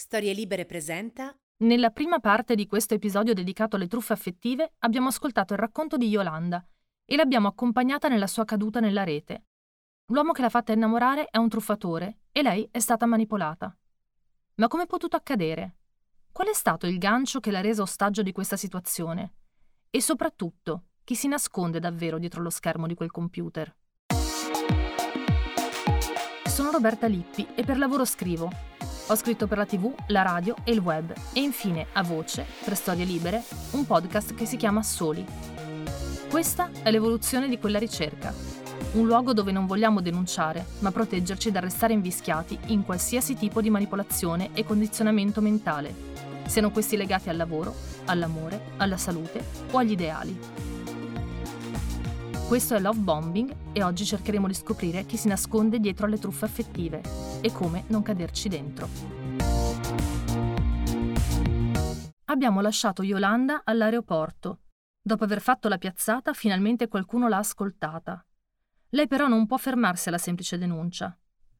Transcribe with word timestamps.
Storie 0.00 0.32
Libere 0.32 0.64
presenta 0.64 1.36
Nella 1.58 1.90
prima 1.90 2.20
parte 2.20 2.54
di 2.54 2.66
questo 2.66 2.94
episodio 2.94 3.34
dedicato 3.34 3.76
alle 3.76 3.86
truffe 3.86 4.14
affettive 4.14 4.72
abbiamo 4.78 5.08
ascoltato 5.08 5.52
il 5.52 5.58
racconto 5.58 5.98
di 5.98 6.08
Yolanda 6.08 6.66
e 7.04 7.16
l'abbiamo 7.16 7.48
accompagnata 7.48 8.08
nella 8.08 8.26
sua 8.26 8.46
caduta 8.46 8.80
nella 8.80 9.04
rete. 9.04 9.44
L'uomo 10.06 10.32
che 10.32 10.40
l'ha 10.40 10.48
fatta 10.48 10.72
innamorare 10.72 11.26
è 11.26 11.36
un 11.36 11.50
truffatore 11.50 12.20
e 12.32 12.40
lei 12.40 12.66
è 12.70 12.78
stata 12.78 13.04
manipolata. 13.04 13.76
Ma 14.54 14.68
come 14.68 14.84
è 14.84 14.86
potuto 14.86 15.16
accadere? 15.16 15.76
Qual 16.32 16.48
è 16.48 16.54
stato 16.54 16.86
il 16.86 16.96
gancio 16.96 17.38
che 17.38 17.50
l'ha 17.50 17.60
resa 17.60 17.82
ostaggio 17.82 18.22
di 18.22 18.32
questa 18.32 18.56
situazione? 18.56 19.34
E 19.90 20.00
soprattutto, 20.00 20.84
chi 21.04 21.14
si 21.14 21.28
nasconde 21.28 21.78
davvero 21.78 22.16
dietro 22.16 22.40
lo 22.40 22.48
schermo 22.48 22.86
di 22.86 22.94
quel 22.94 23.10
computer? 23.10 23.76
Sono 26.46 26.70
Roberta 26.70 27.06
Lippi 27.06 27.46
e 27.54 27.64
per 27.64 27.76
lavoro 27.76 28.06
scrivo. 28.06 28.79
Ho 29.10 29.16
scritto 29.16 29.48
per 29.48 29.58
la 29.58 29.66
TV, 29.66 29.92
la 30.06 30.22
radio 30.22 30.54
e 30.62 30.70
il 30.70 30.78
web 30.78 31.12
e 31.32 31.40
infine 31.40 31.88
a 31.94 32.02
voce, 32.04 32.46
per 32.64 32.76
Storie 32.76 33.04
Libere, 33.04 33.42
un 33.72 33.84
podcast 33.84 34.34
che 34.34 34.46
si 34.46 34.56
chiama 34.56 34.84
Soli. 34.84 35.26
Questa 36.28 36.70
è 36.84 36.92
l'evoluzione 36.92 37.48
di 37.48 37.58
quella 37.58 37.80
ricerca. 37.80 38.32
Un 38.92 39.06
luogo 39.06 39.32
dove 39.32 39.50
non 39.50 39.66
vogliamo 39.66 40.00
denunciare, 40.00 40.64
ma 40.78 40.92
proteggerci 40.92 41.50
dal 41.50 41.62
restare 41.62 41.92
invischiati 41.92 42.56
in 42.66 42.84
qualsiasi 42.84 43.34
tipo 43.34 43.60
di 43.60 43.68
manipolazione 43.68 44.50
e 44.52 44.64
condizionamento 44.64 45.40
mentale, 45.40 45.92
siano 46.46 46.70
questi 46.70 46.96
legati 46.96 47.28
al 47.28 47.36
lavoro, 47.36 47.74
all'amore, 48.04 48.60
alla 48.76 48.96
salute 48.96 49.44
o 49.72 49.78
agli 49.78 49.90
ideali. 49.90 50.38
Questo 52.50 52.74
è 52.74 52.80
Love 52.80 52.98
Bombing 52.98 53.56
e 53.72 53.84
oggi 53.84 54.04
cercheremo 54.04 54.48
di 54.48 54.54
scoprire 54.54 55.06
chi 55.06 55.16
si 55.16 55.28
nasconde 55.28 55.78
dietro 55.78 56.06
alle 56.06 56.18
truffe 56.18 56.46
affettive 56.46 57.00
e 57.40 57.52
come 57.52 57.84
non 57.86 58.02
caderci 58.02 58.48
dentro. 58.48 58.88
Abbiamo 62.24 62.60
lasciato 62.60 63.04
Yolanda 63.04 63.60
all'aeroporto. 63.62 64.62
Dopo 65.00 65.22
aver 65.22 65.40
fatto 65.40 65.68
la 65.68 65.78
piazzata, 65.78 66.32
finalmente 66.32 66.88
qualcuno 66.88 67.28
l'ha 67.28 67.36
ascoltata. 67.36 68.26
Lei 68.88 69.06
però 69.06 69.28
non 69.28 69.46
può 69.46 69.56
fermarsi 69.56 70.08
alla 70.08 70.18
semplice 70.18 70.58
denuncia. 70.58 71.16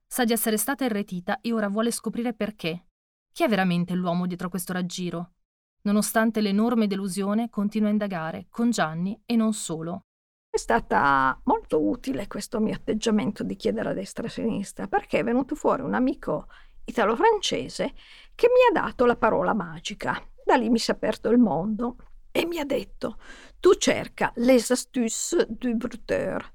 Sa 0.09 0.25
di 0.25 0.33
essere 0.33 0.57
stata 0.57 0.85
irretita 0.85 1.41
e 1.41 1.53
ora 1.53 1.69
vuole 1.69 1.93
scoprire 1.93 2.35
perché. 2.35 2.87
Chi 3.33 3.45
è 3.45 3.49
veramente 3.49 3.95
l'uomo 3.95 4.27
dietro 4.27 4.49
questo 4.49 4.73
raggiro? 4.73 5.35
Nonostante 5.83 6.41
l'enorme 6.41 6.89
delusione, 6.89 7.49
continua 7.49 7.91
a 7.91 7.93
indagare, 7.93 8.49
con 8.51 8.71
Gianni 8.71 9.23
e 9.25 9.37
non 9.37 9.53
solo. 9.53 10.07
È 10.53 10.59
stata 10.59 11.41
molto 11.45 11.81
utile 11.81 12.27
questo 12.27 12.59
mio 12.59 12.75
atteggiamento 12.75 13.45
di 13.45 13.55
chiedere 13.55 13.91
a 13.91 13.93
destra 13.93 14.25
e 14.25 14.27
a 14.27 14.31
sinistra, 14.31 14.89
perché 14.89 15.21
è 15.21 15.23
venuto 15.23 15.55
fuori 15.55 15.83
un 15.83 15.95
amico 15.95 16.49
italo-francese 16.87 17.93
che 18.35 18.49
mi 18.49 18.69
ha 18.69 18.83
dato 18.83 19.07
la 19.07 19.15
parola 19.15 19.55
magica. 19.55 20.21
Da 20.45 20.57
lì 20.57 20.69
mi 20.69 20.81
si 20.81 20.91
è 20.91 20.95
aperto 20.95 21.31
il 21.31 21.39
mondo 21.39 21.99
e 22.33 22.47
mi 22.47 22.59
ha 22.59 22.65
detto: 22.65 23.19
Tu 23.61 23.75
cerca 23.75 24.33
les 24.37 24.73
astuces 24.73 25.47
du 25.47 25.73
bruteur. 25.77 26.53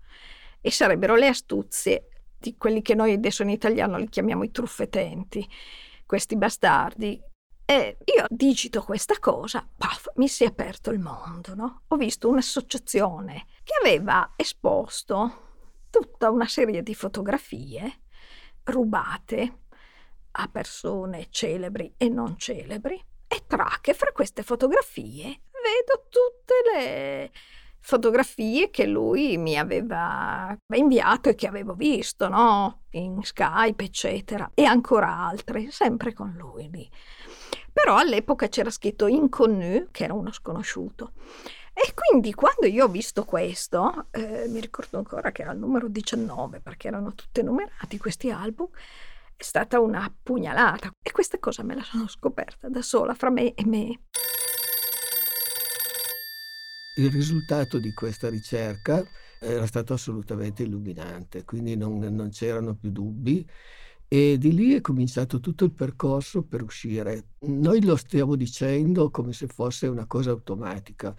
E 0.60 0.72
sarebbero 0.72 1.16
le 1.16 1.28
astuzie 1.28 2.10
di 2.38 2.58
quelli 2.58 2.82
che 2.82 2.96
noi 2.96 3.14
adesso 3.14 3.44
in 3.44 3.50
italiano 3.50 3.98
li 3.98 4.10
chiamiamo 4.10 4.44
i 4.44 4.52
truffetenti, 4.52 5.48
questi 6.06 6.36
bastardi 6.36 7.22
e 7.66 7.98
io 8.06 8.26
digito 8.30 8.84
questa 8.84 9.18
cosa, 9.20 9.68
paf, 9.76 10.12
mi 10.16 10.28
si 10.28 10.44
è 10.44 10.48
aperto 10.48 10.92
il 10.92 11.00
mondo, 11.00 11.56
no? 11.56 11.82
Ho 11.88 11.96
visto 11.96 12.30
un'associazione 12.30 13.48
che 13.64 13.74
aveva 13.82 14.34
esposto 14.36 15.44
tutta 15.90 16.30
una 16.30 16.48
serie 16.48 16.84
di 16.84 16.94
fotografie 16.94 18.02
rubate 18.66 19.62
a 20.32 20.48
persone 20.48 21.28
celebri 21.30 21.96
e 21.98 22.10
non 22.10 22.38
celebri 22.38 23.04
e 23.28 23.44
tra 23.48 23.80
che 23.82 23.94
fra 23.94 24.12
queste 24.12 24.44
fotografie 24.44 25.24
vedo 25.24 26.08
tutte 26.10 26.54
le 26.72 27.32
fotografie 27.86 28.72
che 28.72 28.88
lui 28.88 29.38
mi 29.38 29.60
aveva 29.60 30.58
inviato 30.74 31.30
e 31.30 31.36
che 31.36 31.46
avevo 31.46 31.76
visto, 31.76 32.28
no? 32.28 32.86
In 32.92 33.22
Skype, 33.22 33.84
eccetera, 33.84 34.50
e 34.56 34.64
ancora 34.64 35.16
altre, 35.16 35.70
sempre 35.70 36.12
con 36.12 36.34
lui 36.36 36.68
lì. 36.72 36.90
Però 37.72 37.96
all'epoca 37.96 38.48
c'era 38.48 38.72
scritto 38.72 39.06
inconnu, 39.06 39.90
che 39.92 40.04
era 40.04 40.16
uno 40.16 40.32
sconosciuto. 40.32 41.12
E 41.74 41.94
quindi 41.94 42.34
quando 42.34 42.66
io 42.66 42.86
ho 42.86 42.88
visto 42.88 43.24
questo, 43.24 44.08
eh, 44.10 44.48
mi 44.48 44.62
ricordo 44.62 44.98
ancora 44.98 45.32
che 45.32 45.44
era 45.44 45.52
il 45.52 45.60
numero 45.60 45.88
19, 45.88 46.62
perché 46.62 46.88
erano 46.88 47.14
tutti 47.14 47.44
numerati 47.44 48.00
questi 48.00 48.32
album, 48.32 48.68
è 49.36 49.44
stata 49.44 49.80
una 49.80 50.12
pugnalata. 50.24 50.90
E 51.04 51.12
questa 51.12 51.38
cosa 51.38 51.62
me 51.62 51.76
la 51.76 51.84
sono 51.84 52.08
scoperta 52.08 52.68
da 52.68 52.82
sola, 52.82 53.14
fra 53.14 53.30
me 53.30 53.54
e 53.54 53.64
me. 53.64 54.00
Il 56.98 57.12
risultato 57.12 57.78
di 57.80 57.94
questa 57.94 58.30
ricerca 58.30 59.04
era 59.40 59.66
stato 59.66 59.94
assolutamente 59.94 60.64
illuminante, 60.64 61.44
quindi 61.44 61.76
non, 61.76 62.00
non 62.00 62.30
c'erano 62.30 62.76
più 62.76 62.90
dubbi 62.92 63.46
e 64.08 64.38
di 64.38 64.54
lì 64.54 64.74
è 64.74 64.82
cominciato 64.82 65.40
tutto 65.40 65.66
il 65.66 65.74
percorso 65.74 66.44
per 66.44 66.64
uscire. 66.64 67.30
Noi 67.42 67.84
lo 67.84 67.96
stiamo 67.96 68.36
dicendo 68.36 69.10
come 69.10 69.34
se 69.34 69.48
fosse 69.48 69.88
una 69.88 70.06
cosa 70.06 70.32
automatica, 70.32 71.14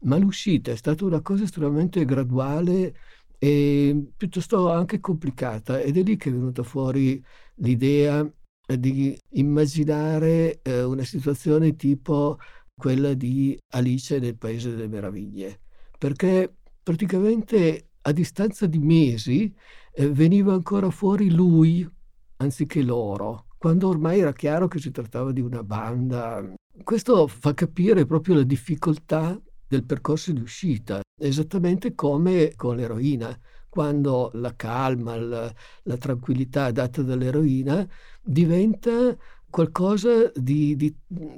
ma 0.00 0.16
l'uscita 0.18 0.70
è 0.72 0.76
stata 0.76 1.04
una 1.04 1.22
cosa 1.22 1.44
estremamente 1.44 2.04
graduale 2.04 2.94
e 3.38 4.12
piuttosto 4.16 4.70
anche 4.70 5.00
complicata 5.00 5.80
ed 5.80 5.96
è 5.96 6.02
lì 6.02 6.16
che 6.16 6.28
è 6.30 6.32
venuta 6.32 6.62
fuori 6.62 7.22
l'idea 7.56 8.28
di 8.66 9.18
immaginare 9.30 10.60
eh, 10.62 10.82
una 10.82 11.04
situazione 11.04 11.74
tipo 11.76 12.38
quella 12.74 13.14
di 13.14 13.58
Alice 13.70 14.18
nel 14.18 14.36
Paese 14.36 14.70
delle 14.70 14.88
Meraviglie, 14.88 15.60
perché 15.98 16.52
praticamente 16.82 17.90
a 18.02 18.12
distanza 18.12 18.66
di 18.66 18.78
mesi 18.78 19.54
eh, 19.94 20.08
veniva 20.08 20.52
ancora 20.52 20.90
fuori 20.90 21.30
lui 21.30 21.88
anziché 22.36 22.82
loro, 22.82 23.46
quando 23.56 23.88
ormai 23.88 24.20
era 24.20 24.32
chiaro 24.32 24.66
che 24.66 24.80
si 24.80 24.90
trattava 24.90 25.30
di 25.30 25.40
una 25.40 25.62
banda. 25.62 26.54
Questo 26.82 27.28
fa 27.28 27.54
capire 27.54 28.04
proprio 28.06 28.34
la 28.34 28.42
difficoltà 28.42 29.40
del 29.68 29.84
percorso 29.84 30.32
di 30.32 30.40
uscita, 30.40 31.00
esattamente 31.20 31.94
come 31.94 32.52
con 32.56 32.76
l'eroina, 32.76 33.38
quando 33.68 34.30
la 34.34 34.54
calma, 34.54 35.16
la, 35.16 35.54
la 35.84 35.96
tranquillità 35.96 36.70
data 36.72 37.00
dall'eroina 37.02 37.88
diventa 38.20 39.16
qualcosa 39.52 40.32
di, 40.34 40.74
di, 40.76 40.96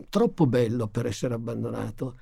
troppo 0.09 0.47
bello 0.47 0.87
per 0.87 1.07
essere 1.07 1.35
abbandonato. 1.35 2.21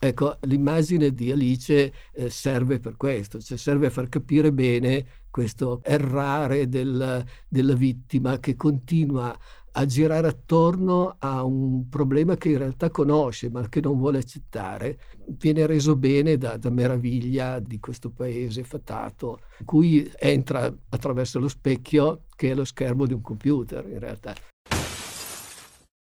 Ecco, 0.00 0.36
l'immagine 0.42 1.12
di 1.12 1.30
Alice 1.30 1.92
eh, 2.12 2.28
serve 2.28 2.80
per 2.80 2.96
questo, 2.96 3.40
cioè 3.40 3.56
serve 3.56 3.86
a 3.86 3.90
far 3.90 4.08
capire 4.08 4.52
bene 4.52 5.06
questo 5.30 5.80
errare 5.84 6.68
del, 6.68 7.24
della 7.48 7.74
vittima 7.74 8.38
che 8.38 8.56
continua 8.56 9.36
a 9.72 9.86
girare 9.86 10.26
attorno 10.26 11.16
a 11.18 11.44
un 11.44 11.88
problema 11.88 12.36
che 12.36 12.50
in 12.50 12.58
realtà 12.58 12.90
conosce 12.90 13.48
ma 13.48 13.68
che 13.68 13.80
non 13.80 13.96
vuole 13.96 14.18
accettare, 14.18 14.98
viene 15.38 15.66
reso 15.66 15.94
bene 15.94 16.36
da, 16.36 16.56
da 16.56 16.70
meraviglia 16.70 17.60
di 17.60 17.78
questo 17.78 18.10
paese 18.10 18.64
fatato, 18.64 19.40
cui 19.64 20.10
entra 20.18 20.72
attraverso 20.88 21.38
lo 21.38 21.48
specchio 21.48 22.24
che 22.34 22.50
è 22.50 22.54
lo 22.54 22.64
schermo 22.64 23.06
di 23.06 23.12
un 23.12 23.20
computer 23.20 23.86
in 23.88 24.00
realtà. 24.00 24.34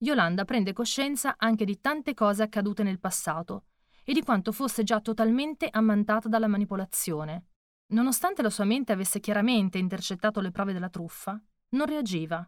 Yolanda 0.03 0.43
prende 0.43 0.73
coscienza 0.73 1.35
anche 1.37 1.63
di 1.63 1.79
tante 1.79 2.13
cose 2.13 2.43
accadute 2.43 2.83
nel 2.83 2.99
passato 2.99 3.67
e 4.03 4.11
di 4.11 4.21
quanto 4.21 4.51
fosse 4.51 4.83
già 4.83 4.99
totalmente 4.99 5.69
ammantata 5.71 6.27
dalla 6.27 6.47
manipolazione. 6.47 7.45
Nonostante 7.93 8.41
la 8.41 8.49
sua 8.49 8.65
mente 8.65 8.91
avesse 8.91 9.21
chiaramente 9.21 9.77
intercettato 9.77 10.41
le 10.41 10.51
prove 10.51 10.73
della 10.73 10.89
truffa, 10.89 11.41
non 11.69 11.85
reagiva. 11.85 12.45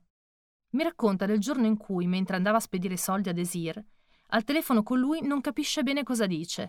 Mi 0.72 0.84
racconta 0.84 1.25
del 1.25 1.40
giorno 1.40 1.66
in 1.66 1.78
cui, 1.78 2.07
mentre 2.07 2.36
andava 2.36 2.57
a 2.57 2.60
spedire 2.62 2.98
soldi 2.98 3.30
a 3.30 3.34
Desir, 3.34 3.81
al 4.30 4.44
telefono 4.44 4.84
con 4.84 5.00
lui 5.00 5.22
non 5.22 5.40
capisce 5.40 5.81
bene 5.81 6.04
cosa 6.04 6.25
dice. 6.25 6.68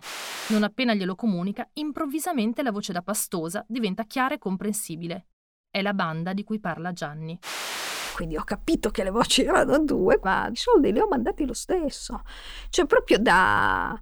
Non 0.51 0.63
appena 0.63 0.93
glielo 0.93 1.15
comunica, 1.15 1.67
improvvisamente 1.73 2.63
la 2.63 2.71
voce 2.71 2.93
da 2.93 3.01
pastosa 3.01 3.65
diventa 3.67 4.05
chiara 4.05 4.35
e 4.35 4.39
comprensibile. 4.39 5.27
È 5.69 5.81
la 5.81 5.93
banda 5.93 6.31
di 6.31 6.45
cui 6.45 6.61
parla 6.61 6.93
Gianni. 6.93 7.37
Quindi 8.17 8.35
ho 8.35 8.43
capito 8.43 8.89
che 8.89 9.03
le 9.03 9.11
voci 9.11 9.43
erano 9.43 9.77
due, 9.77 10.19
ma 10.23 10.47
i 10.47 10.55
soldi 10.55 10.91
li 10.91 10.99
ho 10.99 11.07
mandati 11.07 11.45
lo 11.45 11.53
stesso. 11.53 12.23
Cioè 12.69 12.87
proprio 12.87 13.19
da 13.19 13.95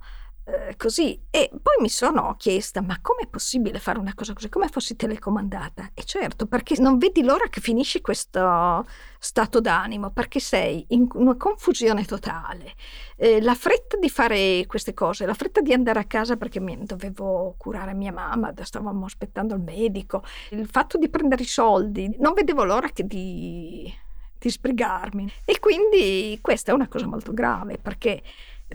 eh, 0.48 0.76
così. 0.78 1.20
E 1.32 1.50
poi 1.50 1.76
mi 1.82 1.90
sono 1.90 2.36
chiesta, 2.38 2.82
ma 2.82 3.00
com'è 3.02 3.28
possibile 3.28 3.80
fare 3.80 3.98
una 3.98 4.14
cosa 4.14 4.34
così? 4.34 4.48
Come 4.48 4.68
fossi 4.68 4.96
telecomandata? 4.96 5.90
E 5.94 6.04
certo, 6.04 6.46
perché 6.46 6.80
non 6.80 6.98
vedi 6.98 7.24
l'ora 7.24 7.48
che 7.50 7.60
finisci 7.62 8.00
questo 8.00 8.86
stato 9.20 9.60
d'animo, 9.60 10.12
perché 10.12 10.40
sei 10.40 10.86
in 10.90 11.08
una 11.14 11.36
confusione 11.36 12.06
totale. 12.06 12.76
Eh, 13.18 13.42
la 13.42 13.56
fretta 13.56 13.98
di 13.98 14.10
fare 14.10 14.66
queste 14.68 14.94
cose, 14.94 15.26
la 15.26 15.34
fretta 15.34 15.62
di 15.62 15.74
andare 15.74 16.00
a 16.00 16.06
casa 16.06 16.38
perché 16.38 16.60
mi, 16.60 16.78
dovevo 16.84 17.56
curare 17.58 17.96
mia 17.96 18.12
mamma, 18.12 18.54
stavamo 18.56 19.04
aspettando 19.06 19.56
il 19.56 19.62
medico, 19.62 20.24
il 20.52 20.68
fatto 20.68 20.98
di 21.00 21.10
prendere 21.10 21.42
i 21.42 21.48
soldi, 21.48 22.16
non 22.20 22.34
vedevo 22.34 22.64
l'ora 22.64 22.90
che 22.90 23.04
di, 23.04 23.92
di 24.38 24.50
sbrigarmi. 24.50 25.32
E 25.46 25.60
quindi 25.60 26.38
questa 26.42 26.72
è 26.72 26.74
una 26.74 26.88
cosa 26.88 27.08
molto 27.08 27.34
grave 27.34 27.78
perché 27.78 28.22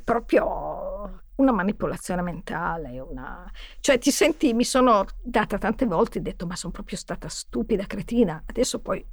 proprio 0.05 1.23
una 1.37 1.53
manipolazione 1.53 2.23
mentale, 2.23 3.01
una... 3.01 3.51
cioè 3.81 3.99
ti 3.99 4.11
senti, 4.11 4.53
mi 4.53 4.65
sono 4.65 5.07
data 5.23 5.59
tante 5.59 5.87
volte 5.87 6.19
e 6.19 6.23
detto 6.23 6.47
ma 6.47 6.55
sono 6.55 6.73
proprio 6.73 6.97
stata 6.97 7.29
stupida, 7.29 7.87
cretina, 7.87 8.43
adesso 8.47 8.81
poi 8.81 9.05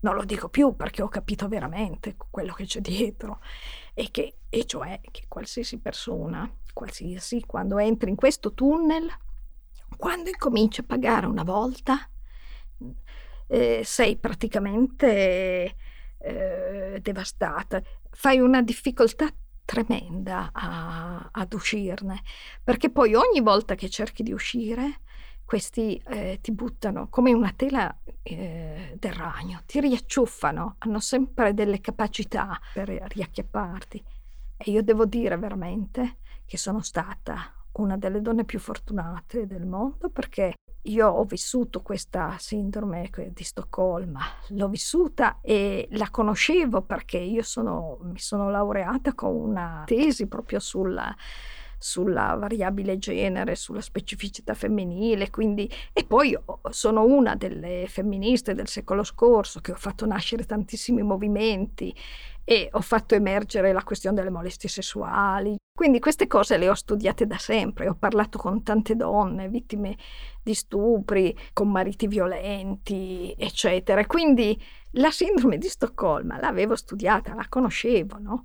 non 0.00 0.14
lo 0.14 0.24
dico 0.24 0.48
più 0.48 0.74
perché 0.74 1.02
ho 1.02 1.08
capito 1.08 1.46
veramente 1.48 2.16
quello 2.30 2.52
che 2.52 2.64
c'è 2.64 2.80
dietro 2.80 3.40
e, 3.94 4.08
che, 4.10 4.38
e 4.48 4.64
cioè 4.66 5.00
che 5.10 5.24
qualsiasi 5.28 5.78
persona, 5.78 6.50
qualsiasi, 6.72 7.44
quando 7.46 7.78
entri 7.78 8.10
in 8.10 8.16
questo 8.16 8.52
tunnel, 8.52 9.08
quando 9.96 10.30
incominci 10.30 10.80
a 10.80 10.84
pagare 10.84 11.26
una 11.26 11.44
volta, 11.44 12.08
sei 13.82 14.16
praticamente 14.16 15.74
eh, 16.18 16.98
devastata, 17.00 17.82
fai 18.10 18.38
una 18.38 18.62
difficoltà 18.62 19.28
tremenda 19.64 20.50
a, 20.52 21.28
ad 21.30 21.52
uscirne, 21.52 22.22
perché 22.62 22.90
poi 22.90 23.14
ogni 23.14 23.40
volta 23.40 23.74
che 23.74 23.88
cerchi 23.88 24.22
di 24.22 24.32
uscire, 24.32 25.00
questi 25.44 26.00
eh, 26.06 26.38
ti 26.40 26.52
buttano 26.52 27.08
come 27.08 27.32
una 27.32 27.52
tela 27.54 27.96
eh, 28.22 28.94
del 28.96 29.12
ragno, 29.12 29.62
ti 29.66 29.80
riacciuffano, 29.80 30.76
hanno 30.78 31.00
sempre 31.00 31.54
delle 31.54 31.80
capacità 31.80 32.58
per 32.72 32.88
riacchiapparti. 32.88 34.04
E 34.56 34.70
io 34.70 34.82
devo 34.82 35.06
dire 35.06 35.36
veramente 35.38 36.18
che 36.44 36.56
sono 36.56 36.82
stata 36.82 37.52
una 37.72 37.96
delle 37.96 38.20
donne 38.20 38.44
più 38.44 38.58
fortunate 38.58 39.46
del 39.46 39.66
mondo 39.66 40.10
perché 40.10 40.54
io 40.82 41.08
ho 41.08 41.24
vissuto 41.24 41.82
questa 41.82 42.36
sindrome 42.38 43.10
di 43.32 43.44
Stoccolma, 43.44 44.20
l'ho 44.48 44.68
vissuta 44.68 45.38
e 45.42 45.88
la 45.92 46.08
conoscevo 46.10 46.82
perché 46.82 47.18
io 47.18 47.42
sono, 47.42 47.98
mi 48.02 48.18
sono 48.18 48.50
laureata 48.50 49.14
con 49.14 49.34
una 49.34 49.82
tesi 49.86 50.26
proprio 50.26 50.58
sulla, 50.58 51.14
sulla 51.82 52.36
variabile 52.38 52.98
genere, 52.98 53.56
sulla 53.56 53.80
specificità 53.80 54.52
femminile, 54.52 55.30
quindi, 55.30 55.68
e 55.94 56.04
poi 56.04 56.38
sono 56.68 57.04
una 57.04 57.34
delle 57.34 57.86
femministe 57.88 58.54
del 58.54 58.68
secolo 58.68 59.02
scorso 59.02 59.60
che 59.60 59.72
ho 59.72 59.76
fatto 59.76 60.04
nascere 60.04 60.44
tantissimi 60.44 61.02
movimenti 61.02 61.92
e 62.44 62.68
ho 62.70 62.80
fatto 62.80 63.14
emergere 63.14 63.72
la 63.72 63.82
questione 63.82 64.16
delle 64.16 64.30
molestie 64.30 64.68
sessuali. 64.68 65.56
Quindi 65.72 66.00
queste 66.00 66.26
cose 66.26 66.58
le 66.58 66.68
ho 66.68 66.74
studiate 66.74 67.26
da 67.26 67.38
sempre, 67.38 67.88
ho 67.88 67.94
parlato 67.94 68.36
con 68.36 68.62
tante 68.62 68.94
donne 68.96 69.48
vittime 69.48 69.96
di 70.42 70.52
stupri, 70.52 71.34
con 71.54 71.70
mariti 71.70 72.06
violenti, 72.06 73.34
eccetera. 73.38 74.04
Quindi 74.04 74.60
la 74.94 75.10
sindrome 75.10 75.56
di 75.56 75.68
Stoccolma 75.68 76.38
l'avevo 76.38 76.76
studiata, 76.76 77.34
la 77.34 77.46
conoscevo, 77.48 78.18
no? 78.18 78.42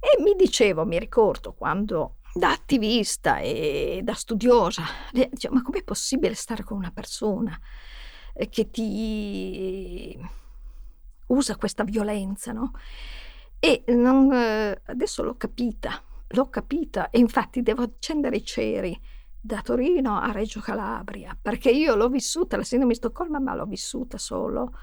E 0.00 0.22
mi 0.22 0.34
dicevo, 0.34 0.86
mi 0.86 0.98
ricordo 0.98 1.52
quando 1.52 2.17
da 2.32 2.50
attivista 2.50 3.38
e 3.38 4.00
da 4.02 4.14
studiosa, 4.14 4.82
dicevo, 5.12 5.54
ma 5.54 5.62
com'è 5.62 5.82
possibile 5.82 6.34
stare 6.34 6.62
con 6.62 6.76
una 6.76 6.90
persona 6.90 7.58
che 8.50 8.70
ti 8.70 10.18
usa 11.26 11.56
questa 11.56 11.84
violenza, 11.84 12.52
no? 12.52 12.72
E 13.58 13.82
non, 13.88 14.32
eh, 14.32 14.80
adesso 14.86 15.22
l'ho 15.22 15.36
capita, 15.36 16.00
l'ho 16.28 16.48
capita 16.48 17.10
e 17.10 17.18
infatti 17.18 17.62
devo 17.62 17.82
accendere 17.82 18.36
i 18.36 18.44
ceri 18.44 18.98
da 19.40 19.60
Torino 19.62 20.18
a 20.18 20.30
Reggio 20.30 20.60
Calabria, 20.60 21.36
perché 21.40 21.70
io 21.70 21.96
l'ho 21.96 22.08
vissuta, 22.08 22.56
la 22.56 22.62
sindrome 22.62 22.92
di 22.92 22.98
Stoccolma, 22.98 23.40
ma 23.40 23.54
l'ho 23.54 23.66
vissuta 23.66 24.18
solo 24.18 24.72
eh, 24.74 24.78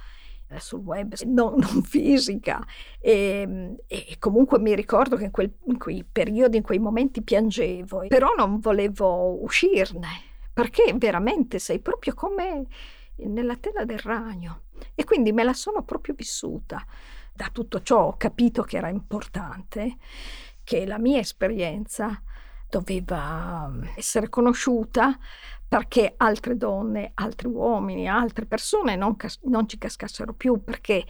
sul 0.60 0.82
web, 0.82 1.16
non, 1.26 1.56
non 1.60 1.84
fisica. 1.84 2.66
E, 3.00 3.12
ehm, 3.12 3.76
e, 3.88 4.16
comunque 4.20 4.60
mi 4.60 4.76
ricordo 4.76 5.16
che 5.16 5.26
in, 5.26 5.32
quel, 5.32 5.52
in 5.68 5.78
quei 5.78 6.04
periodi, 6.10 6.58
in 6.58 6.64
quei 6.64 6.80
momenti 6.80 7.22
piangevo, 7.22 8.06
però 8.08 8.34
non 8.38 8.60
volevo 8.60 9.42
uscirne, 9.44 10.10
perché 10.54 10.94
veramente 10.96 11.60
sei 11.60 11.80
proprio 11.80 12.14
come 12.14 12.66
nella 13.18 13.56
tela 13.56 13.86
del 13.86 14.00
ragno. 14.00 14.62
E 14.94 15.04
quindi 15.04 15.32
me 15.32 15.44
la 15.44 15.54
sono 15.54 15.84
proprio 15.84 16.14
vissuta 16.16 16.86
da 17.36 17.50
tutto 17.52 17.82
ciò 17.82 18.08
ho 18.08 18.18
capito 18.18 18.64
che 18.64 18.78
era 18.78 18.88
importante, 18.88 19.98
che 20.64 20.86
la 20.86 20.98
mia 20.98 21.20
esperienza 21.20 22.22
doveva 22.76 23.68
mm, 23.70 23.84
essere 23.96 24.28
conosciuta 24.30 25.18
perché 25.68 26.14
altre 26.18 26.58
donne, 26.58 27.12
altri 27.16 27.48
uomini, 27.48 28.08
altre 28.08 28.46
persone 28.46 28.96
non, 28.96 29.16
cas- 29.16 29.40
non 29.44 29.68
ci 29.68 29.78
cascassero 29.78 30.34
più, 30.34 30.64
perché 30.64 31.06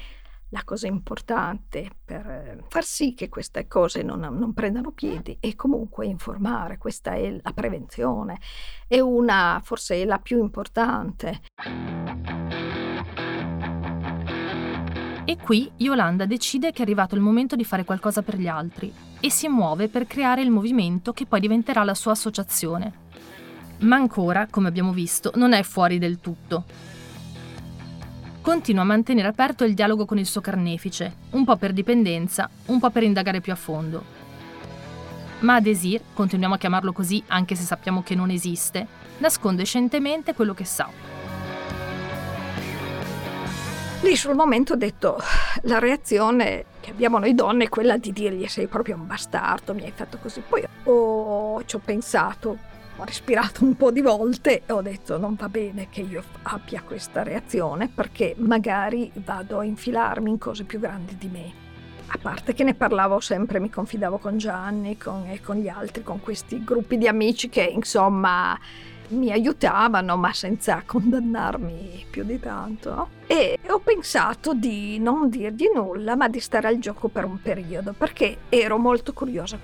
la 0.50 0.64
cosa 0.64 0.88
importante 0.88 1.90
per 2.06 2.26
eh, 2.26 2.64
far 2.70 2.84
sì 2.84 3.14
che 3.14 3.30
queste 3.30 3.68
cose 3.68 4.04
non, 4.04 4.20
non, 4.20 4.54
prendano 4.54 4.92
piedi 4.92 5.38
è 5.40 5.56
comunque 5.56 6.06
informare, 6.06 6.78
questa 6.78 7.14
è 7.16 7.40
la 7.42 7.52
prevenzione, 7.52 8.40
è 8.88 9.00
una, 9.00 9.60
forse 9.64 10.02
è 10.02 10.06
la 10.06 10.20
più 10.20 10.40
importante. 10.40 11.42
E 15.28 15.38
qui 15.38 15.72
Yolanda 15.78 16.28
decide 16.28 16.72
che 16.72 16.80
è 16.80 16.82
arrivato 16.84 17.16
il 17.16 17.22
momento 17.22 17.56
di 17.56 17.66
fare 17.66 17.84
qualcosa 17.84 18.22
per 18.22 18.38
gli 18.38 18.48
altri 18.48 18.94
e 19.20 19.32
si 19.32 19.48
muove 19.48 19.88
per 19.88 20.06
creare 20.06 20.44
il 20.44 20.52
movimento 20.52 21.14
che 21.14 21.26
poi 21.26 21.40
diventerà 21.40 21.84
la 21.84 21.96
sua 21.96 22.12
associazione. 22.12 22.94
Ma 23.80 23.96
ancora, 23.96 24.46
come 24.48 24.68
abbiamo 24.68 24.94
visto, 24.94 25.32
non 25.34 25.54
è 25.54 25.64
fuori 25.64 25.98
del 25.98 26.20
tutto. 26.20 26.66
Continua 28.40 28.84
a 28.84 28.86
mantenere 28.86 29.28
aperto 29.28 29.64
il 29.64 29.74
dialogo 29.74 30.06
con 30.06 30.20
il 30.20 30.28
suo 30.28 30.42
carnefice, 30.42 31.16
un 31.32 31.44
po' 31.44 31.56
per 31.56 31.74
dipendenza, 31.74 32.48
un 32.68 32.80
po' 32.80 32.92
per 32.92 33.02
indagare 33.02 33.42
più 33.42 33.52
a 33.52 33.56
fondo. 33.56 34.04
Ma 35.40 35.60
Desir, 35.60 36.02
continuiamo 36.14 36.54
a 36.54 36.60
chiamarlo 36.60 36.94
così 36.94 37.24
anche 37.28 37.56
se 37.56 37.64
sappiamo 37.64 38.04
che 38.04 38.14
non 38.14 38.30
esiste, 38.30 38.86
nasconde 39.18 39.64
scientemente 39.66 40.36
quello 40.36 40.54
che 40.54 40.66
sa 40.66 41.15
Lì 44.02 44.16
sul 44.16 44.36
momento 44.36 44.74
ho 44.74 44.76
detto, 44.76 45.18
la 45.64 45.80
reazione 45.80 46.66
che 46.80 46.92
abbiamo 46.92 47.18
noi 47.18 47.34
donne 47.34 47.66
è 47.66 47.70
quella 47.70 47.98
di 47.98 48.14
dirgli 48.14 48.46
sei 48.48 48.68
proprio 48.68 48.96
un 48.96 49.08
bastardo, 49.08 49.74
mi 49.74 49.84
hai 49.84 49.92
fatto 49.92 50.20
così. 50.22 50.44
Poi 50.48 50.64
ho, 50.84 51.64
ci 51.66 51.76
ho 51.76 51.82
pensato, 51.84 52.58
ho 52.98 53.04
respirato 53.04 53.64
un 53.64 53.76
po' 53.76 53.92
di 53.92 54.02
volte 54.02 54.62
e 54.66 54.72
ho 54.72 54.82
detto 54.82 55.18
non 55.18 55.36
va 55.36 55.50
bene 55.50 55.88
che 55.90 56.02
io 56.02 56.24
abbia 56.44 56.84
questa 56.84 57.24
reazione 57.24 57.88
perché 57.88 58.36
magari 58.38 59.12
vado 59.16 59.60
a 59.60 59.64
infilarmi 59.64 60.30
in 60.30 60.38
cose 60.38 60.66
più 60.66 60.80
grandi 60.80 61.18
di 61.18 61.28
me. 61.28 61.64
A 62.08 62.20
parte 62.22 62.54
che 62.54 62.64
ne 62.64 62.76
parlavo 62.76 63.20
sempre, 63.20 63.60
mi 63.60 63.72
confidavo 63.72 64.20
con 64.20 64.38
Gianni 64.38 64.98
con, 64.98 65.26
e 65.28 65.42
con 65.42 65.56
gli 65.56 65.68
altri, 65.68 66.04
con 66.04 66.22
questi 66.22 66.64
gruppi 66.64 67.00
di 67.00 67.08
amici 67.08 67.50
che 67.50 67.64
insomma 67.64 68.58
mi 69.10 69.32
aiutavano, 69.32 70.16
ma 70.18 70.34
senza 70.34 70.84
condannarmi 70.86 72.06
più 72.10 72.24
di 72.24 72.40
tanto. 72.40 73.10
E 73.28 73.60
ho 73.68 73.80
pensato 73.80 74.54
di 74.54 75.00
non 75.00 75.30
dirgli 75.30 75.70
nulla, 75.74 76.16
ma 76.16 76.28
di 76.28 76.40
stare 76.40 76.68
al 76.68 76.80
gioco 76.80 77.08
per 77.08 77.26
un 77.26 77.42
periodo, 77.42 77.94
perché 77.94 78.38
ero 78.50 78.78
molto 78.78 79.14
curiosa. 79.14 79.58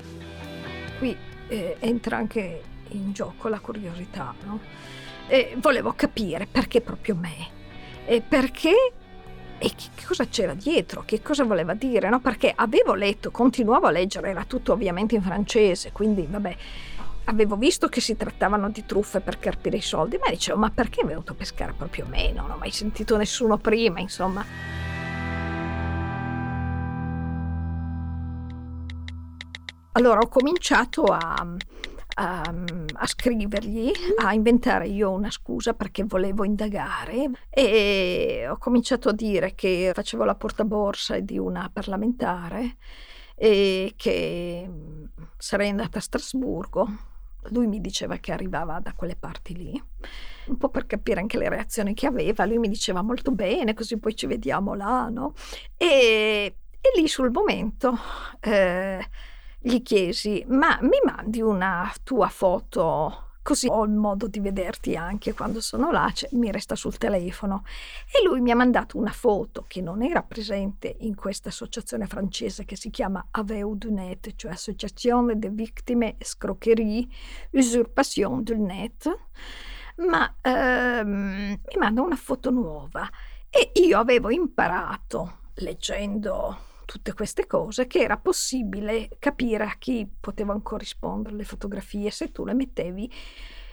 Qui 0.98 1.16
eh, 1.48 1.78
entra 1.80 2.18
anche 2.18 2.62
in 2.90 3.12
gioco 3.12 3.48
la 3.48 3.60
curiosità, 3.60 4.34
no? 4.46 4.60
E 5.28 5.56
volevo 5.58 5.94
capire 5.96 6.46
perché 6.46 6.82
proprio 6.82 7.16
me. 7.16 7.60
E 8.06 8.22
perché 8.22 8.74
e 9.64 9.70
che 9.76 10.06
cosa 10.08 10.26
c'era 10.26 10.56
dietro, 10.56 11.04
che 11.06 11.22
cosa 11.22 11.44
voleva 11.44 11.76
dire, 11.76 12.10
no? 12.10 12.20
Perché 12.20 12.52
avevo 12.56 12.96
letto, 12.96 13.30
continuavo 13.30 13.86
a 13.86 13.92
leggere, 13.92 14.32
era 14.32 14.44
tutto 14.44 14.74
ovviamente 14.74 15.14
in 15.14 15.22
francese, 15.22 15.92
quindi 15.92 16.26
vabbè, 16.28 16.56
avevo 17.26 17.56
visto 17.56 17.88
che 17.88 18.02
si 18.02 18.16
trattavano 18.16 18.70
di 18.70 18.86
truffe 18.86 19.22
per 19.22 19.40
carpire 19.40 19.78
i 19.78 19.82
soldi, 19.82 20.18
ma 20.18 20.30
dicevo, 20.30 20.58
ma 20.58 20.70
perché 20.70 21.02
è 21.02 21.06
venuto 21.06 21.34
a 21.34 21.36
pescare 21.36 21.74
proprio 21.74 22.06
me? 22.08 22.32
Non 22.32 22.50
ho 22.52 22.58
mai 22.58 22.72
sentito 22.72 23.18
nessuno 23.18 23.58
prima, 23.58 24.00
insomma. 24.00 24.46
Allora 29.94 30.20
ho 30.22 30.28
cominciato 30.30 31.04
a, 31.04 31.46
a, 32.16 32.54
a, 32.94 33.08
scrivergli, 33.08 33.92
a 34.24 34.34
inventare 34.34 34.88
io 34.88 35.12
una 35.12 35.30
scusa 35.30 35.74
perché 35.74 36.06
volevo 36.06 36.46
indagare 36.46 37.30
e 37.50 38.48
ho 38.50 38.58
cominciato 38.58 39.10
a 39.10 39.14
dire 39.14 39.54
che 39.54 39.92
facevo 39.94 40.24
la 40.24 40.36
portaborsa 40.36 41.20
di 41.20 41.38
una 41.38 41.70
parlamentare 41.72 42.78
e 43.36 43.94
che 43.98 44.70
sarei 45.38 45.70
andata 45.70 45.98
a 45.98 46.02
Strasburgo. 46.02 47.11
Lui 47.50 47.68
mi 47.68 47.82
diceva 47.82 48.18
che 48.18 48.32
arrivava 48.32 48.80
da 48.80 48.94
quelle 48.94 49.16
parti 49.16 49.56
lì, 49.56 49.84
un 50.46 50.58
po' 50.58 50.70
per 50.70 50.86
capire 50.86 51.20
anche 51.20 51.38
le 51.38 51.50
reazioni 51.50 51.94
che 51.94 52.08
aveva. 52.08 52.46
Lui 52.46 52.60
mi 52.60 52.68
diceva 52.70 53.02
molto 53.02 53.32
bene, 53.32 53.74
così 53.74 53.98
poi 53.98 54.16
ci 54.16 54.28
vediamo 54.28 54.74
là, 54.74 55.10
no? 55.10 55.34
E, 55.78 56.56
e 56.80 57.00
lì 57.00 57.08
sul 57.08 57.32
momento 57.32 57.98
eh, 58.40 59.06
gli 59.60 59.82
chiesi, 59.82 60.44
ma 60.48 60.78
mi 60.82 61.00
mandi 61.04 61.42
una 61.42 61.92
tua 62.04 62.28
foto 62.30 63.31
così 63.42 63.68
ho 63.70 63.84
il 63.84 63.92
modo 63.92 64.28
di 64.28 64.40
vederti 64.40 64.96
anche 64.96 65.34
quando 65.34 65.62
sono 65.62 65.92
là, 65.92 66.10
cioè, 66.14 66.30
mi 66.34 66.52
resta 66.52 66.76
sul 66.76 66.98
telefono. 66.98 67.64
E 68.06 68.24
lui 68.26 68.42
mi 68.42 68.52
ha 68.52 68.56
mandato 68.56 68.98
una 68.98 69.12
foto 69.12 69.66
che 69.68 69.82
non 69.82 70.04
era 70.04 70.22
presente 70.22 70.96
in 71.00 71.16
questa 71.16 71.50
associazione 71.50 72.08
francese 72.08 72.66
che 72.66 72.76
si 72.76 72.90
chiama 72.90 73.28
Aveu 73.32 73.76
du 73.76 73.92
Net, 73.92 74.36
cioè 74.36 74.52
Associazione 74.52 75.38
de 75.38 75.50
Victime 75.50 76.16
Scroquerie 76.20 77.08
Usurpation 77.52 78.44
du 78.44 78.64
Net, 78.64 79.18
ma 79.98 80.36
ehm, 80.42 81.60
mi 81.66 81.78
manda 81.78 82.02
una 82.02 82.16
foto 82.16 82.50
nuova 82.50 83.10
e 83.50 83.72
io 83.76 84.00
avevo 84.00 84.30
imparato 84.30 85.40
leggendo 85.56 86.70
tutte 86.92 87.14
queste 87.14 87.48
cose 87.48 87.88
che 87.88 88.00
era 88.00 88.18
possibile 88.18 89.08
capire 89.18 89.64
a 89.64 89.76
chi 89.78 90.06
potevano 90.20 90.62
corrispondere 90.62 91.38
le 91.38 91.46
fotografie 91.46 92.12
se 92.12 92.34
tu 92.34 92.44
le 92.44 92.54
mettevi 92.54 93.10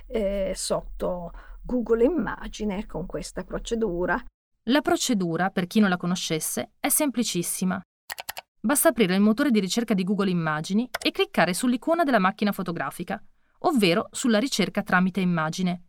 eh, 0.06 0.52
sotto 0.54 1.32
Google 1.60 2.04
Immagine 2.04 2.86
con 2.86 3.06
questa 3.06 3.42
procedura. 3.42 4.24
La 4.68 4.82
procedura, 4.82 5.50
per 5.50 5.66
chi 5.66 5.80
non 5.80 5.88
la 5.88 5.96
conoscesse, 5.96 6.74
è 6.78 6.88
semplicissima. 6.88 7.80
Basta 8.60 8.90
aprire 8.90 9.16
il 9.16 9.20
motore 9.20 9.50
di 9.50 9.58
ricerca 9.58 9.94
di 9.94 10.04
Google 10.04 10.30
Immagini 10.30 10.88
e 11.04 11.10
cliccare 11.10 11.54
sull'icona 11.54 12.04
della 12.04 12.20
macchina 12.20 12.52
fotografica, 12.52 13.20
ovvero 13.60 14.06
sulla 14.12 14.38
ricerca 14.38 14.84
tramite 14.84 15.18
immagine. 15.18 15.86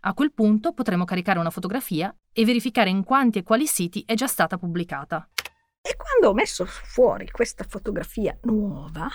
A 0.00 0.14
quel 0.14 0.32
punto 0.32 0.72
potremo 0.72 1.04
caricare 1.04 1.38
una 1.38 1.50
fotografia 1.50 2.12
e 2.32 2.44
verificare 2.44 2.90
in 2.90 3.04
quanti 3.04 3.38
e 3.38 3.44
quali 3.44 3.68
siti 3.68 4.02
è 4.04 4.14
già 4.14 4.26
stata 4.26 4.58
pubblicata. 4.58 5.28
E 5.92 5.96
quando 5.96 6.30
ho 6.30 6.32
messo 6.32 6.64
fuori 6.64 7.30
questa 7.30 7.64
fotografia 7.68 8.34
nuova, 8.44 9.10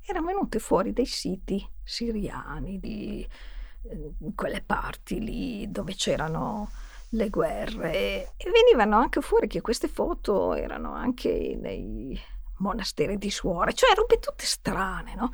erano 0.00 0.28
venute 0.28 0.60
fuori 0.60 0.94
dei 0.94 1.04
siti 1.04 1.62
siriani 1.82 2.80
di 2.80 3.28
eh, 3.82 4.12
quelle 4.34 4.62
parti 4.62 5.20
lì 5.20 5.70
dove 5.70 5.94
c'erano 5.94 6.70
le 7.10 7.28
guerre 7.28 7.92
e 8.38 8.50
venivano 8.50 8.96
anche 8.96 9.20
fuori 9.20 9.46
che 9.46 9.60
queste 9.60 9.88
foto 9.88 10.54
erano 10.54 10.94
anche 10.94 11.54
nei 11.60 12.18
monasteri 12.60 13.18
di 13.18 13.30
suore, 13.30 13.74
cioè 13.74 13.94
robe 13.94 14.18
tutte 14.18 14.46
strane, 14.46 15.14
no? 15.14 15.32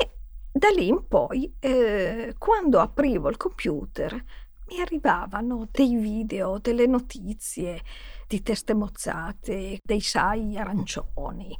E 0.00 0.10
da 0.50 0.70
lì 0.70 0.88
in 0.88 1.06
poi, 1.06 1.54
eh, 1.60 2.34
quando 2.38 2.80
aprivo 2.80 3.28
il 3.28 3.36
computer, 3.36 4.24
mi 4.68 4.80
arrivavano 4.80 5.66
dei 5.70 5.96
video, 5.96 6.58
delle 6.58 6.86
notizie, 6.86 7.82
di 8.26 8.42
teste 8.42 8.74
mozzate, 8.74 9.80
dei 9.82 10.00
sai 10.00 10.56
arancioni. 10.56 11.56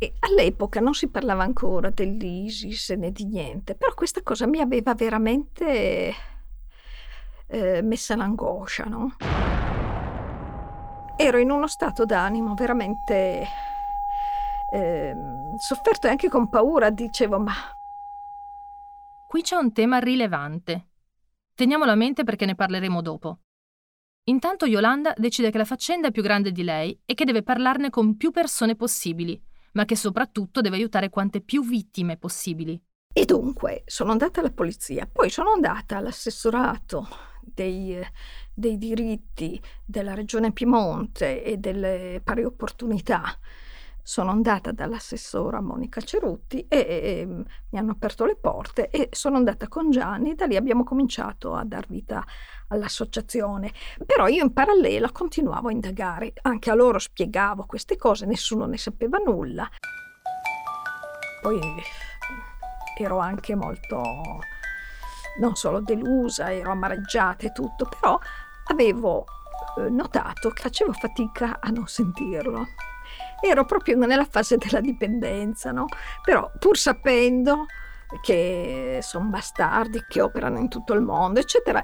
E 0.00 0.14
all'epoca 0.20 0.80
non 0.80 0.94
si 0.94 1.08
parlava 1.08 1.42
ancora 1.42 1.90
dell'ISIS 1.90 2.90
né 2.90 3.10
di 3.10 3.24
niente, 3.24 3.74
però 3.74 3.94
questa 3.94 4.22
cosa 4.22 4.46
mi 4.46 4.60
aveva 4.60 4.94
veramente 4.94 6.14
eh, 7.46 7.82
messa 7.82 8.14
l'angoscia, 8.14 8.84
no? 8.84 9.16
Ero 11.16 11.38
in 11.38 11.50
uno 11.50 11.66
stato 11.66 12.04
d'animo 12.04 12.54
veramente 12.54 13.44
eh, 14.72 15.16
sofferto 15.56 16.06
e 16.06 16.10
anche 16.10 16.28
con 16.28 16.48
paura, 16.48 16.90
dicevo, 16.90 17.40
ma... 17.40 17.54
Qui 19.26 19.42
c'è 19.42 19.56
un 19.56 19.72
tema 19.72 19.98
rilevante. 19.98 20.87
Teniamolo 21.58 21.90
a 21.90 21.96
mente 21.96 22.22
perché 22.22 22.46
ne 22.46 22.54
parleremo 22.54 23.02
dopo. 23.02 23.40
Intanto 24.28 24.64
Yolanda 24.64 25.12
decide 25.16 25.50
che 25.50 25.58
la 25.58 25.64
faccenda 25.64 26.06
è 26.06 26.12
più 26.12 26.22
grande 26.22 26.52
di 26.52 26.62
lei 26.62 26.96
e 27.04 27.14
che 27.14 27.24
deve 27.24 27.42
parlarne 27.42 27.90
con 27.90 28.16
più 28.16 28.30
persone 28.30 28.76
possibili, 28.76 29.42
ma 29.72 29.84
che 29.84 29.96
soprattutto 29.96 30.60
deve 30.60 30.76
aiutare 30.76 31.10
quante 31.10 31.40
più 31.40 31.66
vittime 31.66 32.16
possibili. 32.16 32.80
E 33.12 33.24
dunque 33.24 33.82
sono 33.86 34.12
andata 34.12 34.38
alla 34.38 34.52
polizia, 34.52 35.08
poi 35.12 35.30
sono 35.30 35.50
andata 35.50 35.96
all'assessorato 35.96 37.08
dei, 37.42 38.00
dei 38.54 38.78
diritti 38.78 39.60
della 39.84 40.14
regione 40.14 40.52
Piemonte 40.52 41.42
e 41.42 41.56
delle 41.56 42.20
pari 42.22 42.44
opportunità 42.44 43.36
sono 44.08 44.30
andata 44.30 44.72
dall'assessora 44.72 45.60
Monica 45.60 46.00
Cerutti 46.00 46.64
e, 46.66 46.78
e, 46.78 47.26
mi 47.26 47.78
hanno 47.78 47.90
aperto 47.90 48.24
le 48.24 48.36
porte 48.36 48.88
e 48.88 49.10
sono 49.12 49.36
andata 49.36 49.68
con 49.68 49.90
Gianni, 49.90 50.34
da 50.34 50.46
lì 50.46 50.56
abbiamo 50.56 50.82
cominciato 50.82 51.52
a 51.54 51.62
dar 51.62 51.84
vita 51.88 52.24
all'associazione. 52.68 53.70
Però 54.06 54.26
io 54.26 54.44
in 54.44 54.54
parallelo 54.54 55.10
continuavo 55.12 55.68
a 55.68 55.72
indagare, 55.72 56.32
anche 56.40 56.70
a 56.70 56.74
loro 56.74 56.98
spiegavo 56.98 57.66
queste 57.66 57.98
cose, 57.98 58.24
nessuno 58.24 58.64
ne 58.64 58.78
sapeva 58.78 59.18
nulla. 59.18 59.68
Poi 61.42 61.60
ero 62.98 63.18
anche 63.18 63.54
molto, 63.54 64.02
non 65.38 65.54
solo 65.54 65.80
delusa, 65.80 66.50
ero 66.50 66.70
amareggiata 66.70 67.44
e 67.44 67.52
tutto, 67.52 67.86
però 68.00 68.18
avevo 68.68 69.26
eh, 69.76 69.90
notato 69.90 70.48
che 70.48 70.62
facevo 70.62 70.94
fatica 70.94 71.58
a 71.60 71.68
non 71.68 71.86
sentirlo 71.86 72.87
ero 73.40 73.64
proprio 73.64 73.96
nella 73.96 74.26
fase 74.28 74.56
della 74.56 74.80
dipendenza, 74.80 75.70
no? 75.72 75.86
Però 76.24 76.50
pur 76.58 76.76
sapendo 76.76 77.66
che 78.22 79.00
sono 79.02 79.28
bastardi, 79.28 80.04
che 80.08 80.20
operano 80.20 80.58
in 80.58 80.68
tutto 80.68 80.94
il 80.94 81.02
mondo, 81.02 81.40
eccetera, 81.40 81.82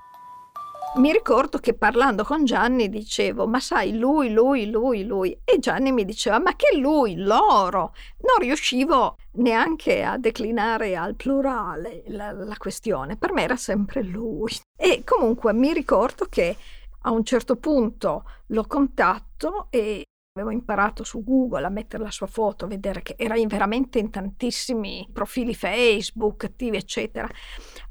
mi 0.97 1.11
ricordo 1.11 1.59
che 1.59 1.75
parlando 1.75 2.23
con 2.23 2.45
Gianni 2.45 2.89
dicevo, 2.89 3.49
ma 3.49 3.59
sai, 3.59 3.99
lui, 3.99 4.33
lui, 4.33 4.71
lui, 4.71 5.05
lui. 5.05 5.37
E 5.45 5.59
Gianni 5.59 5.91
mi 5.91 6.05
diceva, 6.05 6.39
ma 6.39 6.55
che 6.55 6.77
lui, 6.79 7.17
loro. 7.17 7.95
Non 8.21 8.39
riuscivo 8.39 9.17
neanche 9.33 10.05
a 10.05 10.19
declinare 10.19 10.95
al 10.95 11.17
plurale 11.17 12.05
la, 12.07 12.31
la 12.31 12.57
questione. 12.57 13.17
Per 13.17 13.33
me 13.33 13.43
era 13.43 13.57
sempre 13.57 14.05
lui. 14.05 14.53
E 14.79 15.03
comunque 15.05 15.53
mi 15.53 15.73
ricordo 15.73 16.27
che 16.29 16.57
a 17.03 17.11
un 17.11 17.25
certo 17.25 17.57
punto 17.57 18.25
lo 18.49 18.65
contatto 18.65 19.67
e 19.71 20.05
Avevo 20.37 20.51
imparato 20.51 21.05
su 21.05 21.23
Google 21.23 21.65
a 21.65 21.69
mettere 21.69 22.03
la 22.03 22.11
sua 22.11 22.27
foto, 22.27 22.65
a 22.65 22.69
vedere 22.69 23.03
che 23.03 23.15
era 23.17 23.37
veramente 23.47 24.01
in 24.01 24.11
tantissimi 24.11 25.09
profili 25.13 25.55
Facebook, 25.55 26.43
attivi, 26.43 26.77
eccetera, 26.77 27.29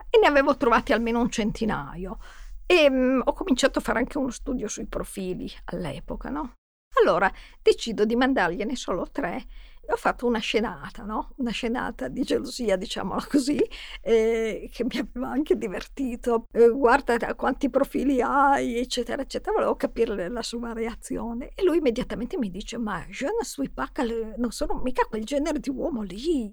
e 0.09 0.17
ne 0.19 0.27
avevo 0.27 0.57
trovati 0.57 0.91
almeno 0.91 1.21
un 1.21 1.29
centinaio. 1.29 2.17
E 2.65 2.89
um, 2.89 3.21
ho 3.23 3.31
cominciato 3.31 3.79
a 3.79 3.81
fare 3.81 3.99
anche 3.99 4.17
uno 4.17 4.29
studio 4.29 4.67
sui 4.67 4.87
profili 4.87 5.49
all'epoca, 5.71 6.27
no? 6.27 6.55
Allora 7.01 7.31
decido 7.61 8.03
di 8.03 8.17
mandargliene 8.17 8.75
solo 8.75 9.09
tre 9.09 9.45
ho 9.89 9.95
fatto 9.95 10.25
una 10.25 10.39
scenata, 10.39 11.03
no? 11.03 11.33
Una 11.37 11.51
scenata 11.51 12.07
di 12.07 12.23
gelosia, 12.23 12.75
diciamola 12.75 13.25
così, 13.29 13.61
eh, 14.01 14.69
che 14.71 14.83
mi 14.85 14.97
aveva 14.97 15.31
anche 15.31 15.57
divertito. 15.57 16.47
Eh, 16.51 16.69
guarda 16.69 17.17
quanti 17.35 17.69
profili 17.69 18.21
hai, 18.21 18.77
eccetera, 18.77 19.21
eccetera. 19.21 19.53
Volevo 19.53 19.75
capire 19.75 20.29
la 20.29 20.41
sua 20.41 20.73
reazione. 20.73 21.51
E 21.55 21.63
lui 21.63 21.77
immediatamente 21.77 22.37
mi 22.37 22.49
dice, 22.49 22.77
ma 22.77 23.05
je 23.09 23.25
ne 23.25 23.43
suis 23.43 23.69
pas, 23.69 23.91
non 24.37 24.51
sono 24.51 24.79
mica 24.83 25.05
quel 25.05 25.23
genere 25.25 25.59
di 25.59 25.69
uomo 25.69 26.01
lì. 26.01 26.51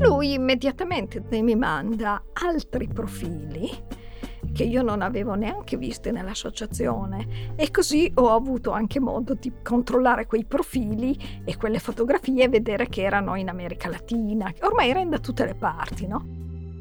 Lui 0.00 0.32
immediatamente 0.32 1.20
mi 1.30 1.56
manda 1.56 2.22
altri 2.32 2.86
profili 2.86 3.68
che 4.52 4.64
io 4.64 4.82
non 4.82 5.02
avevo 5.02 5.34
neanche 5.34 5.76
viste 5.76 6.10
nell'associazione 6.10 7.54
e 7.56 7.70
così 7.70 8.10
ho 8.14 8.34
avuto 8.34 8.70
anche 8.70 9.00
modo 9.00 9.34
di 9.34 9.52
controllare 9.62 10.26
quei 10.26 10.44
profili 10.44 11.42
e 11.44 11.56
quelle 11.56 11.78
fotografie 11.78 12.44
e 12.44 12.48
vedere 12.48 12.88
che 12.88 13.02
erano 13.02 13.34
in 13.36 13.48
America 13.48 13.88
Latina, 13.88 14.50
che 14.52 14.64
ormai 14.64 14.90
erano 14.90 15.10
da 15.10 15.18
tutte 15.18 15.44
le 15.44 15.54
parti, 15.54 16.06
no? 16.06 16.36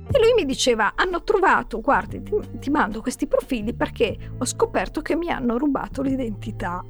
E 0.09 0.19
lui 0.19 0.33
mi 0.35 0.45
diceva, 0.45 0.93
hanno 0.95 1.21
trovato, 1.23 1.81
guardi, 1.81 2.23
ti, 2.23 2.33
ti 2.59 2.69
mando 2.69 3.01
questi 3.01 3.27
profili 3.27 3.73
perché 3.73 4.17
ho 4.37 4.45
scoperto 4.45 5.01
che 5.01 5.17
mi 5.17 5.29
hanno 5.29 5.57
rubato 5.57 6.01
l'identità. 6.01 6.81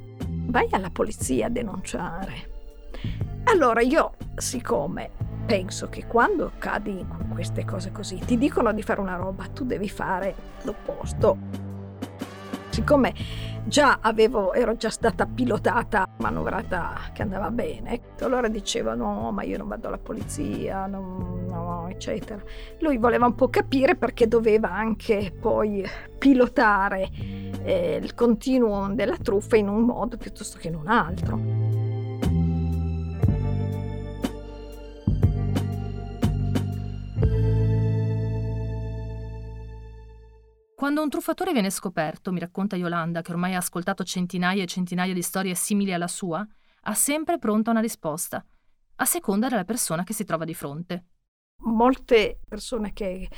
Vai 0.46 0.68
alla 0.70 0.90
polizia 0.90 1.46
a 1.46 1.50
denunciare. 1.50 2.56
Allora 3.44 3.80
io, 3.80 4.12
siccome 4.36 5.17
penso 5.48 5.88
che 5.88 6.04
quando 6.06 6.52
cadi 6.58 6.98
in 6.98 7.30
queste 7.32 7.64
cose 7.64 7.90
così, 7.90 8.18
ti 8.18 8.36
dicono 8.36 8.70
di 8.74 8.82
fare 8.82 9.00
una 9.00 9.16
roba, 9.16 9.46
tu 9.46 9.64
devi 9.64 9.88
fare 9.88 10.34
l'opposto. 10.64 11.38
siccome 12.68 13.14
già 13.64 13.98
avevo, 14.02 14.52
ero 14.52 14.76
già 14.76 14.90
stata 14.90 15.24
pilotata, 15.24 16.06
manovrata 16.18 16.96
che 17.14 17.22
andava 17.22 17.50
bene, 17.50 17.98
allora 18.20 18.48
dicevo 18.48 18.94
no, 18.94 19.32
ma 19.32 19.42
io 19.42 19.56
non 19.56 19.68
vado 19.68 19.88
alla 19.88 19.96
polizia, 19.96 20.84
non, 20.84 21.46
no, 21.48 21.88
eccetera. 21.88 22.42
Lui 22.80 22.98
voleva 22.98 23.24
un 23.24 23.34
po' 23.34 23.48
capire 23.48 23.96
perché 23.96 24.28
doveva 24.28 24.70
anche 24.70 25.32
poi 25.32 25.82
pilotare 26.18 27.08
eh, 27.62 27.98
il 28.02 28.14
continuum 28.14 28.92
della 28.92 29.16
truffa 29.16 29.56
in 29.56 29.68
un 29.68 29.80
modo 29.80 30.18
piuttosto 30.18 30.58
che 30.58 30.68
in 30.68 30.74
un 30.74 30.88
altro. 30.88 31.87
Quando 40.78 41.02
un 41.02 41.08
truffatore 41.08 41.52
viene 41.52 41.70
scoperto, 41.70 42.30
mi 42.30 42.38
racconta 42.38 42.76
Yolanda, 42.76 43.20
che 43.20 43.32
ormai 43.32 43.52
ha 43.56 43.58
ascoltato 43.58 44.04
centinaia 44.04 44.62
e 44.62 44.68
centinaia 44.68 45.12
di 45.12 45.22
storie 45.22 45.56
simili 45.56 45.92
alla 45.92 46.06
sua, 46.06 46.46
ha 46.82 46.94
sempre 46.94 47.40
pronta 47.40 47.72
una 47.72 47.80
risposta, 47.80 48.46
a 48.94 49.04
seconda 49.04 49.48
della 49.48 49.64
persona 49.64 50.04
che 50.04 50.12
si 50.12 50.22
trova 50.22 50.44
di 50.44 50.54
fronte. 50.54 51.06
Molte 51.64 52.38
persone 52.48 52.92
che, 52.92 53.28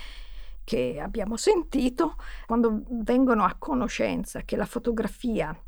che 0.62 1.00
abbiamo 1.00 1.38
sentito, 1.38 2.16
quando 2.44 2.82
vengono 2.90 3.44
a 3.44 3.56
conoscenza 3.58 4.42
che 4.42 4.56
la 4.56 4.66
fotografia 4.66 5.58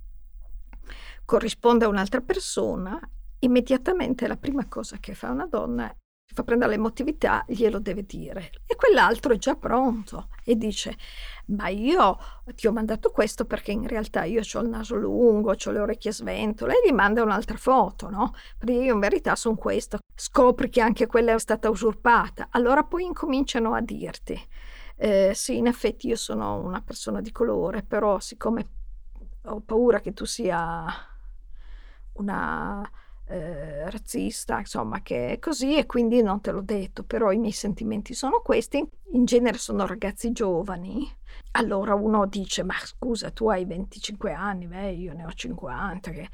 corrisponde 1.24 1.86
a 1.86 1.88
un'altra 1.88 2.20
persona, 2.20 3.00
immediatamente 3.38 4.28
la 4.28 4.36
prima 4.36 4.68
cosa 4.68 4.98
che 4.98 5.14
fa 5.14 5.30
una 5.30 5.46
donna 5.46 5.90
fa 6.32 6.42
prendere 6.42 6.72
l'emotività, 6.72 7.44
glielo 7.46 7.78
deve 7.78 8.04
dire. 8.04 8.50
E 8.66 8.74
quell'altro 8.76 9.32
è 9.32 9.36
già 9.36 9.54
pronto 9.54 10.28
e 10.44 10.56
dice, 10.56 10.96
ma 11.46 11.68
io 11.68 12.18
ti 12.54 12.66
ho 12.66 12.72
mandato 12.72 13.10
questo 13.10 13.44
perché 13.44 13.72
in 13.72 13.86
realtà 13.86 14.24
io 14.24 14.40
ho 14.40 14.60
il 14.60 14.68
naso 14.68 14.96
lungo, 14.96 15.50
ho 15.52 15.70
le 15.70 15.78
orecchie 15.78 16.12
sventole, 16.12 16.74
e 16.74 16.88
gli 16.88 16.92
manda 16.92 17.22
un'altra 17.22 17.56
foto, 17.56 18.08
no? 18.08 18.34
Perché 18.58 18.74
io 18.74 18.94
in 18.94 19.00
verità 19.00 19.36
sono 19.36 19.56
questo. 19.56 19.98
Scopri 20.14 20.68
che 20.68 20.80
anche 20.80 21.06
quella 21.06 21.34
è 21.34 21.38
stata 21.38 21.68
usurpata. 21.68 22.48
Allora 22.50 22.84
poi 22.84 23.04
incominciano 23.04 23.74
a 23.74 23.80
dirti, 23.80 24.40
eh, 24.96 25.32
sì, 25.34 25.56
in 25.56 25.66
effetti 25.66 26.08
io 26.08 26.16
sono 26.16 26.62
una 26.62 26.80
persona 26.80 27.20
di 27.20 27.32
colore, 27.32 27.82
però 27.82 28.18
siccome 28.20 28.68
ho 29.44 29.60
paura 29.60 30.00
che 30.00 30.12
tu 30.12 30.24
sia 30.24 30.84
una 32.14 32.88
eh, 33.32 33.90
razzista, 33.90 34.58
insomma, 34.58 35.00
che 35.00 35.30
è 35.32 35.38
così 35.38 35.76
e 35.76 35.86
quindi 35.86 36.20
non 36.22 36.42
te 36.42 36.50
l'ho 36.50 36.60
detto, 36.60 37.02
però 37.02 37.32
i 37.32 37.38
miei 37.38 37.52
sentimenti 37.52 38.12
sono 38.12 38.40
questi. 38.40 38.86
In 39.12 39.24
genere 39.24 39.56
sono 39.56 39.86
ragazzi 39.86 40.32
giovani. 40.32 41.10
Allora 41.52 41.94
uno 41.94 42.26
dice, 42.26 42.62
ma 42.62 42.74
scusa, 42.78 43.30
tu 43.30 43.48
hai 43.48 43.64
25 43.64 44.32
anni, 44.32 44.66
beh, 44.66 44.90
io 44.90 45.14
ne 45.14 45.24
ho 45.24 45.32
50. 45.32 46.10
Che... 46.10 46.28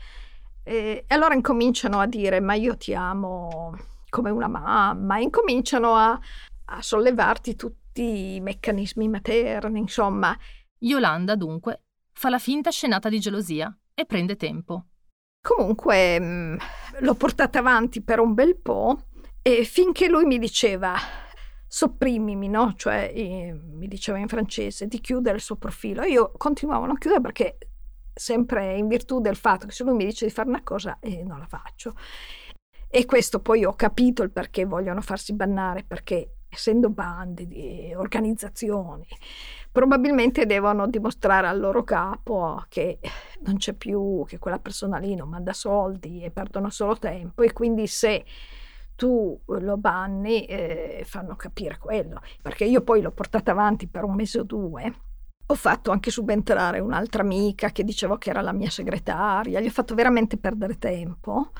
E 0.64 1.04
allora 1.08 1.34
incominciano 1.34 2.00
a 2.00 2.06
dire, 2.06 2.40
ma 2.40 2.54
io 2.54 2.76
ti 2.76 2.94
amo 2.94 3.76
come 4.08 4.30
una 4.30 4.48
mamma, 4.48 5.18
incominciano 5.18 5.94
a, 5.94 6.18
a 6.64 6.82
sollevarti 6.82 7.54
tutti 7.54 8.34
i 8.34 8.40
meccanismi 8.40 9.08
materni, 9.08 9.78
insomma. 9.78 10.36
Yolanda, 10.78 11.36
dunque, 11.36 11.82
fa 12.12 12.28
la 12.28 12.38
finta 12.38 12.70
scenata 12.70 13.08
di 13.08 13.20
gelosia 13.20 13.72
e 13.94 14.04
prende 14.04 14.34
tempo. 14.34 14.86
Comunque 15.40 16.20
mm, 16.20 16.56
l'ho 17.00 17.14
portata 17.14 17.58
avanti 17.58 18.02
per 18.02 18.20
un 18.20 18.34
bel 18.34 18.56
po' 18.56 19.06
e 19.42 19.64
finché 19.64 20.08
lui 20.08 20.24
mi 20.24 20.38
diceva 20.38 20.94
sopprimimi, 21.66 22.48
no? 22.48 22.74
Cioè 22.76 23.12
eh, 23.14 23.52
mi 23.52 23.86
diceva 23.88 24.18
in 24.18 24.28
francese 24.28 24.86
di 24.86 25.00
chiudere 25.00 25.36
il 25.36 25.42
suo 25.42 25.56
profilo. 25.56 26.02
Io 26.02 26.32
continuavo 26.36 26.84
a 26.84 26.86
non 26.86 26.96
chiudere 26.96 27.20
perché 27.20 27.58
sempre 28.14 28.76
in 28.76 28.88
virtù 28.88 29.20
del 29.20 29.36
fatto 29.36 29.66
che 29.66 29.72
se 29.72 29.84
lui 29.84 29.94
mi 29.94 30.04
dice 30.04 30.26
di 30.26 30.32
fare 30.32 30.48
una 30.48 30.62
cosa 30.62 30.98
eh, 31.00 31.22
non 31.22 31.38
la 31.38 31.46
faccio. 31.46 31.94
E 32.90 33.04
questo 33.04 33.40
poi 33.40 33.64
ho 33.64 33.74
capito 33.74 34.22
il 34.22 34.30
perché 34.30 34.64
vogliono 34.64 35.02
farsi 35.02 35.34
bannare, 35.34 35.84
perché 35.84 36.37
essendo 36.48 36.90
bande 36.90 37.46
di 37.46 37.92
organizzazioni, 37.94 39.06
probabilmente 39.70 40.46
devono 40.46 40.86
dimostrare 40.86 41.46
al 41.46 41.58
loro 41.60 41.84
capo 41.84 42.64
che 42.68 42.98
non 43.40 43.56
c'è 43.56 43.74
più, 43.74 44.24
che 44.26 44.38
quella 44.38 44.58
persona 44.58 44.98
lì 44.98 45.14
non 45.14 45.28
manda 45.28 45.52
soldi 45.52 46.22
e 46.22 46.30
perdono 46.30 46.70
solo 46.70 46.96
tempo 46.98 47.42
e 47.42 47.52
quindi 47.52 47.86
se 47.86 48.24
tu 48.96 49.40
lo 49.46 49.76
banni 49.76 50.44
eh, 50.46 51.02
fanno 51.04 51.36
capire 51.36 51.78
quello, 51.78 52.20
perché 52.42 52.64
io 52.64 52.82
poi 52.82 53.00
l'ho 53.00 53.12
portata 53.12 53.52
avanti 53.52 53.86
per 53.86 54.02
un 54.02 54.14
mese 54.16 54.40
o 54.40 54.42
due. 54.42 54.92
Ho 55.50 55.54
fatto 55.54 55.92
anche 55.92 56.10
subentrare 56.10 56.80
un'altra 56.80 57.22
amica 57.22 57.70
che 57.70 57.84
dicevo 57.84 58.18
che 58.18 58.30
era 58.30 58.40
la 58.40 58.52
mia 58.52 58.68
segretaria, 58.68 59.60
gli 59.60 59.66
ho 59.66 59.70
fatto 59.70 59.94
veramente 59.94 60.36
perdere 60.36 60.78
tempo, 60.78 61.52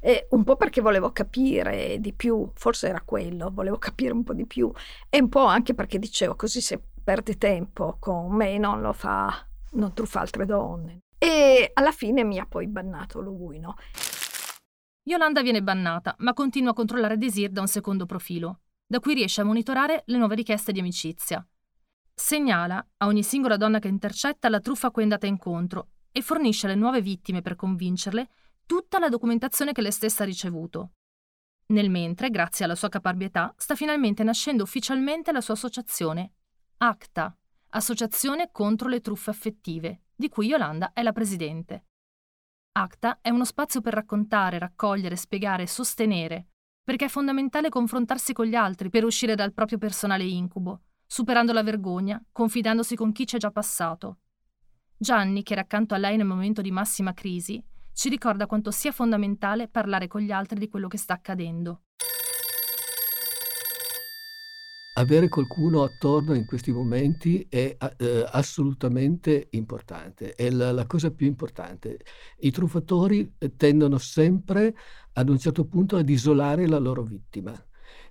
eh, 0.00 0.26
un 0.30 0.44
po' 0.44 0.56
perché 0.56 0.80
volevo 0.80 1.12
capire 1.12 1.98
di 2.00 2.12
più, 2.12 2.50
forse 2.54 2.88
era 2.88 3.02
quello, 3.02 3.50
volevo 3.52 3.78
capire 3.78 4.12
un 4.12 4.24
po' 4.24 4.32
di 4.32 4.46
più, 4.46 4.72
e 5.08 5.20
un 5.20 5.28
po' 5.28 5.44
anche 5.44 5.74
perché 5.74 5.98
dicevo 5.98 6.34
così 6.34 6.60
se 6.60 6.82
perde 7.02 7.36
tempo 7.36 7.96
con 7.98 8.34
me, 8.34 8.58
non 8.58 8.80
lo 8.80 8.92
fa, 8.92 9.46
non 9.72 9.92
truffa 9.92 10.20
altre 10.20 10.46
donne. 10.46 11.00
E 11.18 11.70
alla 11.74 11.92
fine 11.92 12.24
mi 12.24 12.38
ha 12.38 12.46
poi 12.46 12.66
bannato 12.66 13.20
lui, 13.20 13.58
no? 13.58 13.74
Yolanda 15.02 15.42
viene 15.42 15.62
bannata, 15.62 16.14
ma 16.18 16.32
continua 16.32 16.70
a 16.70 16.74
controllare 16.74 17.18
Desir 17.18 17.50
da 17.50 17.60
un 17.60 17.68
secondo 17.68 18.06
profilo, 18.06 18.60
da 18.86 19.00
cui 19.00 19.14
riesce 19.14 19.40
a 19.40 19.44
monitorare 19.44 20.02
le 20.06 20.18
nuove 20.18 20.34
richieste 20.34 20.72
di 20.72 20.80
amicizia. 20.80 21.46
Segnala 22.14 22.86
a 22.98 23.06
ogni 23.06 23.22
singola 23.22 23.56
donna 23.56 23.78
che 23.78 23.88
intercetta 23.88 24.48
la 24.48 24.60
truffa 24.60 24.88
a 24.88 24.90
cui 24.90 25.02
è 25.02 25.04
andata 25.04 25.26
incontro 25.26 25.88
e 26.12 26.22
fornisce 26.22 26.66
alle 26.66 26.74
nuove 26.74 27.00
vittime 27.00 27.40
per 27.40 27.56
convincerle 27.56 28.28
tutta 28.70 29.00
la 29.00 29.08
documentazione 29.08 29.72
che 29.72 29.82
lei 29.82 29.90
stessa 29.90 30.22
ha 30.22 30.26
ricevuto. 30.26 30.92
Nel 31.70 31.90
mentre, 31.90 32.30
grazie 32.30 32.64
alla 32.64 32.76
sua 32.76 32.88
caparbietà, 32.88 33.52
sta 33.56 33.74
finalmente 33.74 34.22
nascendo 34.22 34.62
ufficialmente 34.62 35.32
la 35.32 35.40
sua 35.40 35.54
associazione, 35.54 36.34
ACTA, 36.76 37.36
Associazione 37.70 38.50
contro 38.52 38.86
le 38.88 39.00
truffe 39.00 39.30
affettive, 39.30 40.02
di 40.14 40.28
cui 40.28 40.46
Yolanda 40.46 40.92
è 40.92 41.02
la 41.02 41.10
presidente. 41.10 41.86
ACTA 42.78 43.18
è 43.20 43.30
uno 43.30 43.44
spazio 43.44 43.80
per 43.80 43.92
raccontare, 43.92 44.60
raccogliere, 44.60 45.16
spiegare, 45.16 45.66
sostenere, 45.66 46.50
perché 46.84 47.06
è 47.06 47.08
fondamentale 47.08 47.70
confrontarsi 47.70 48.32
con 48.32 48.46
gli 48.46 48.54
altri 48.54 48.88
per 48.88 49.02
uscire 49.04 49.34
dal 49.34 49.52
proprio 49.52 49.78
personale 49.78 50.22
incubo, 50.22 50.82
superando 51.06 51.52
la 51.52 51.64
vergogna, 51.64 52.24
confidandosi 52.30 52.94
con 52.94 53.10
chi 53.10 53.24
c'è 53.24 53.38
già 53.38 53.50
passato. 53.50 54.18
Gianni, 54.96 55.42
che 55.42 55.54
era 55.54 55.62
accanto 55.62 55.94
a 55.94 55.98
lei 55.98 56.16
nel 56.16 56.26
momento 56.26 56.60
di 56.60 56.70
massima 56.70 57.12
crisi, 57.14 57.60
ci 58.00 58.08
ricorda 58.08 58.46
quanto 58.46 58.70
sia 58.70 58.92
fondamentale 58.92 59.68
parlare 59.68 60.08
con 60.08 60.22
gli 60.22 60.30
altri 60.30 60.58
di 60.58 60.70
quello 60.70 60.88
che 60.88 60.96
sta 60.96 61.12
accadendo. 61.12 61.82
avere 64.94 65.28
qualcuno 65.28 65.82
attorno 65.82 66.34
in 66.34 66.44
questi 66.44 66.72
momenti 66.72 67.46
è 67.48 67.76
eh, 67.96 68.26
assolutamente 68.32 69.48
importante, 69.50 70.34
è 70.34 70.50
la, 70.50 70.72
la, 70.72 70.86
cosa 70.86 71.10
più 71.10 71.26
importante. 71.26 72.00
I 72.40 72.50
truffatori 72.50 73.34
eh, 73.38 73.56
tendono 73.56 73.96
sempre 73.96 74.74
ad 75.12 75.28
un 75.30 75.38
certo 75.38 75.64
punto 75.66 75.96
ad 75.96 76.08
isolare 76.08 76.66
la 76.66 76.78
loro 76.78 77.02
vittima 77.02 77.54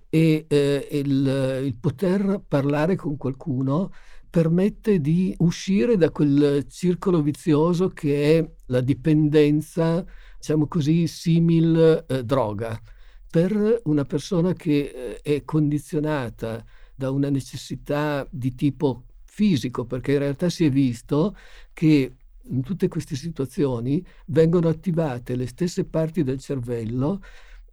e 0.08 0.46
eh, 0.48 0.88
il, 0.90 1.62
il 1.64 1.76
poter 1.76 2.42
parlare 2.46 2.96
con 2.96 3.16
qualcuno 3.16 3.92
permette 4.30 5.00
di 5.00 5.34
uscire 5.38 5.96
da 5.96 6.10
quel 6.10 6.66
circolo 6.68 7.20
vizioso 7.20 7.88
che 7.88 8.38
è 8.38 8.50
la 8.66 8.80
dipendenza, 8.80 10.04
diciamo 10.38 10.68
così, 10.68 11.08
simil 11.08 12.04
eh, 12.08 12.24
droga. 12.24 12.80
Per 13.28 13.82
una 13.84 14.04
persona 14.04 14.52
che 14.52 14.92
eh, 14.94 15.20
è 15.20 15.44
condizionata 15.44 16.64
da 16.94 17.10
una 17.10 17.28
necessità 17.28 18.26
di 18.30 18.54
tipo 18.54 19.04
fisico, 19.24 19.84
perché 19.84 20.12
in 20.12 20.18
realtà 20.18 20.48
si 20.48 20.64
è 20.64 20.70
visto 20.70 21.36
che 21.72 22.14
in 22.42 22.62
tutte 22.62 22.88
queste 22.88 23.16
situazioni 23.16 24.04
vengono 24.26 24.68
attivate 24.68 25.36
le 25.36 25.46
stesse 25.46 25.84
parti 25.84 26.22
del 26.22 26.38
cervello 26.38 27.22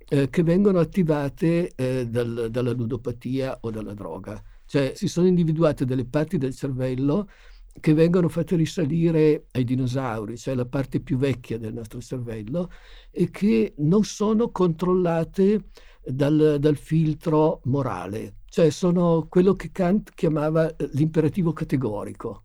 eh, 0.09 0.29
che 0.29 0.43
vengono 0.43 0.79
attivate 0.79 1.71
eh, 1.75 2.07
dal, 2.07 2.47
dalla 2.49 2.71
ludopatia 2.71 3.57
o 3.61 3.69
dalla 3.69 3.93
droga. 3.93 4.41
Cioè 4.67 4.91
si 4.95 5.07
sono 5.07 5.27
individuate 5.27 5.85
delle 5.85 6.05
parti 6.05 6.37
del 6.37 6.53
cervello 6.53 7.29
che 7.79 7.93
vengono 7.93 8.27
fatte 8.27 8.55
risalire 8.55 9.47
ai 9.51 9.63
dinosauri, 9.63 10.37
cioè 10.37 10.55
la 10.55 10.65
parte 10.65 10.99
più 10.99 11.17
vecchia 11.17 11.57
del 11.57 11.73
nostro 11.73 12.01
cervello, 12.01 12.69
e 13.11 13.29
che 13.29 13.73
non 13.77 14.03
sono 14.03 14.49
controllate 14.51 15.69
dal, 16.03 16.57
dal 16.59 16.75
filtro 16.77 17.61
morale, 17.65 18.37
cioè 18.49 18.69
sono 18.69 19.27
quello 19.29 19.53
che 19.53 19.71
Kant 19.71 20.11
chiamava 20.13 20.75
eh, 20.75 20.89
l'imperativo 20.93 21.53
categorico. 21.53 22.43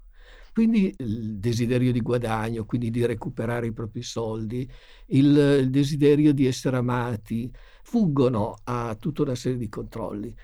Quindi 0.53 0.95
il 0.99 1.39
desiderio 1.39 1.93
di 1.93 2.01
guadagno, 2.03 2.67
quindi 2.67 2.91
di 2.91 3.07
recuperare 3.07 3.69
i 3.69 3.73
propri 3.73 4.03
soldi, 4.03 4.71
il, 5.07 5.35
il 5.61 5.71
desiderio 5.71 6.35
di 6.35 6.47
essere 6.47 6.77
amati, 6.77 7.51
fuggono 7.83 8.57
a 8.65 8.95
tutta 8.97 9.23
una 9.23 9.35
serie 9.35 9.57
di 9.57 9.71
controlli. 9.71 10.35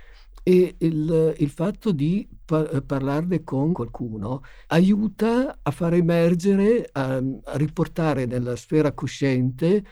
E 0.42 0.76
il, 0.78 1.34
il 1.38 1.50
fatto 1.50 1.92
di 1.92 2.26
par- 2.44 2.82
parlarne 2.82 3.44
con 3.44 3.72
qualcuno 3.72 4.42
aiuta 4.68 5.58
a 5.62 5.70
far 5.70 5.94
emergere, 5.94 6.88
a, 6.92 7.16
a 7.16 7.56
riportare 7.56 8.26
nella 8.26 8.56
sfera 8.56 8.92
cosciente 8.92 9.84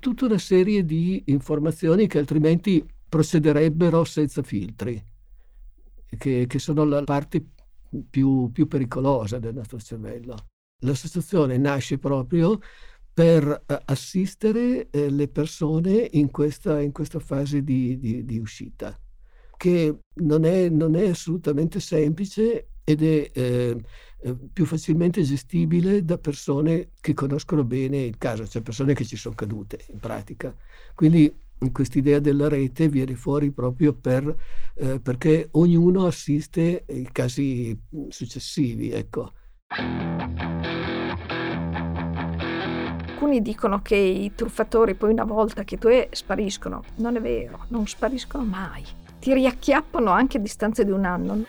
tutta 0.00 0.26
una 0.26 0.38
serie 0.38 0.84
di 0.84 1.22
informazioni 1.26 2.06
che 2.06 2.18
altrimenti 2.18 2.86
procederebbero 3.08 4.04
senza 4.04 4.42
filtri, 4.42 5.02
che, 6.18 6.46
che 6.46 6.58
sono 6.58 6.84
la 6.84 7.02
parte 7.04 7.44
più, 8.08 8.50
più, 8.50 8.66
pericolosa 8.66 9.38
del 9.38 9.54
nostro 9.54 9.78
cervello. 9.78 10.36
L'associazione 10.80 11.56
nasce 11.58 11.98
proprio 11.98 12.58
per 13.12 13.64
eh, 13.66 13.80
assistere 13.84 14.90
eh, 14.90 15.08
le 15.10 15.28
persone 15.28 16.08
in 16.12 16.30
questa, 16.30 16.80
in 16.80 16.92
questa 16.92 17.20
fase 17.20 17.62
di, 17.62 17.98
di, 17.98 18.24
di 18.24 18.38
uscita 18.38 18.98
che 19.56 19.98
non 20.14 20.44
è, 20.44 20.68
non 20.68 20.94
è 20.96 21.08
assolutamente 21.08 21.80
semplice 21.80 22.68
ed 22.84 23.02
è 23.02 23.30
eh, 23.32 23.76
più 24.52 24.64
facilmente 24.64 25.22
gestibile 25.22 26.04
da 26.04 26.18
persone 26.18 26.90
che 27.00 27.14
conoscono 27.14 27.64
bene 27.64 27.98
il 27.98 28.16
caso, 28.16 28.46
cioè 28.46 28.62
persone 28.62 28.94
che 28.94 29.04
ci 29.04 29.16
sono 29.16 29.34
cadute 29.34 29.84
in 29.90 29.98
pratica. 29.98 30.54
Quindi 30.94 31.32
questa 31.72 31.98
idea 31.98 32.18
della 32.18 32.48
rete 32.48 32.88
viene 32.88 33.14
fuori 33.14 33.50
proprio 33.50 33.94
per, 33.94 34.34
eh, 34.74 35.00
perché 35.00 35.48
ognuno 35.52 36.06
assiste 36.06 36.84
ai 36.88 37.08
casi 37.12 37.78
successivi. 38.08 38.90
Ecco. 38.90 39.32
Alcuni 43.06 43.40
dicono 43.40 43.80
che 43.82 43.96
i 43.96 44.32
truffatori 44.34 44.94
poi 44.94 45.12
una 45.12 45.24
volta 45.24 45.64
che 45.64 45.78
tu 45.78 45.88
è 45.88 46.08
spariscono. 46.12 46.82
Non 46.96 47.16
è 47.16 47.20
vero, 47.20 47.64
non 47.68 47.86
spariscono 47.86 48.44
mai 48.44 49.02
ti 49.24 49.32
riacchiappano 49.32 50.10
anche 50.10 50.36
a 50.36 50.40
distanza 50.40 50.82
di 50.82 50.90
un 50.90 51.06
anno. 51.06 51.44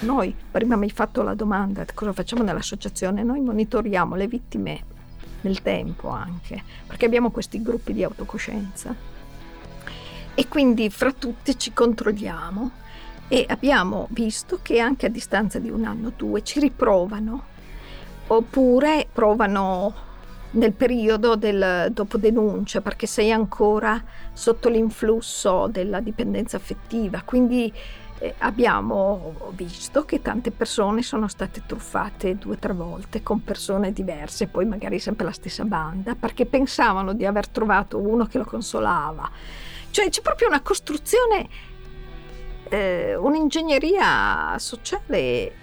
Noi, 0.00 0.36
prima 0.50 0.76
mi 0.76 0.84
hai 0.84 0.90
fatto 0.90 1.22
la 1.22 1.32
domanda 1.32 1.86
cosa 1.94 2.12
facciamo 2.12 2.42
nell'associazione, 2.42 3.22
noi 3.22 3.40
monitoriamo 3.40 4.14
le 4.14 4.26
vittime 4.26 4.84
nel 5.40 5.62
tempo 5.62 6.10
anche, 6.10 6.62
perché 6.86 7.06
abbiamo 7.06 7.30
questi 7.30 7.62
gruppi 7.62 7.94
di 7.94 8.04
autocoscienza. 8.04 8.94
E 10.34 10.48
quindi 10.48 10.90
fra 10.90 11.12
tutti 11.12 11.58
ci 11.58 11.72
controlliamo. 11.72 12.70
E 13.28 13.46
abbiamo 13.48 14.08
visto 14.10 14.58
che 14.60 14.80
anche 14.80 15.06
a 15.06 15.08
distanza 15.08 15.58
di 15.58 15.70
un 15.70 15.86
anno 15.86 16.08
o 16.08 16.12
due 16.14 16.42
ci 16.42 16.60
riprovano. 16.60 17.44
Oppure 18.26 19.08
provano 19.10 19.94
nel 20.52 20.72
periodo 20.72 21.36
del 21.36 21.90
dopo 21.92 22.18
denuncia 22.18 22.80
perché 22.80 23.06
sei 23.06 23.30
ancora 23.30 24.02
sotto 24.32 24.68
l'influsso 24.68 25.68
della 25.70 26.00
dipendenza 26.00 26.56
affettiva. 26.56 27.22
Quindi 27.24 27.72
eh, 28.18 28.34
abbiamo 28.38 29.50
visto 29.50 30.04
che 30.04 30.20
tante 30.22 30.50
persone 30.50 31.02
sono 31.02 31.26
state 31.26 31.62
truffate 31.66 32.36
due 32.36 32.54
o 32.54 32.58
tre 32.58 32.72
volte 32.72 33.22
con 33.22 33.42
persone 33.42 33.92
diverse, 33.92 34.46
poi 34.46 34.64
magari 34.66 34.98
sempre 34.98 35.24
la 35.24 35.32
stessa 35.32 35.64
banda, 35.64 36.14
perché 36.14 36.46
pensavano 36.46 37.14
di 37.14 37.26
aver 37.26 37.48
trovato 37.48 37.98
uno 37.98 38.26
che 38.26 38.38
lo 38.38 38.44
consolava. 38.44 39.30
Cioè 39.90 40.08
c'è 40.08 40.22
proprio 40.22 40.48
una 40.48 40.60
costruzione, 40.60 41.48
eh, 42.68 43.14
un'ingegneria 43.16 44.56
sociale 44.58 45.60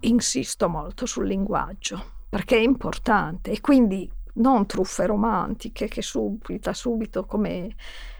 insisto 0.00 0.68
molto 0.68 1.06
sul 1.06 1.26
linguaggio 1.26 2.18
perché 2.30 2.56
è 2.56 2.60
importante 2.60 3.50
e 3.50 3.60
quindi 3.60 4.10
non 4.34 4.64
truffe 4.66 5.04
romantiche 5.06 5.88
che 5.88 6.00
subita 6.02 6.72
subito 6.72 7.26
come 7.26 7.74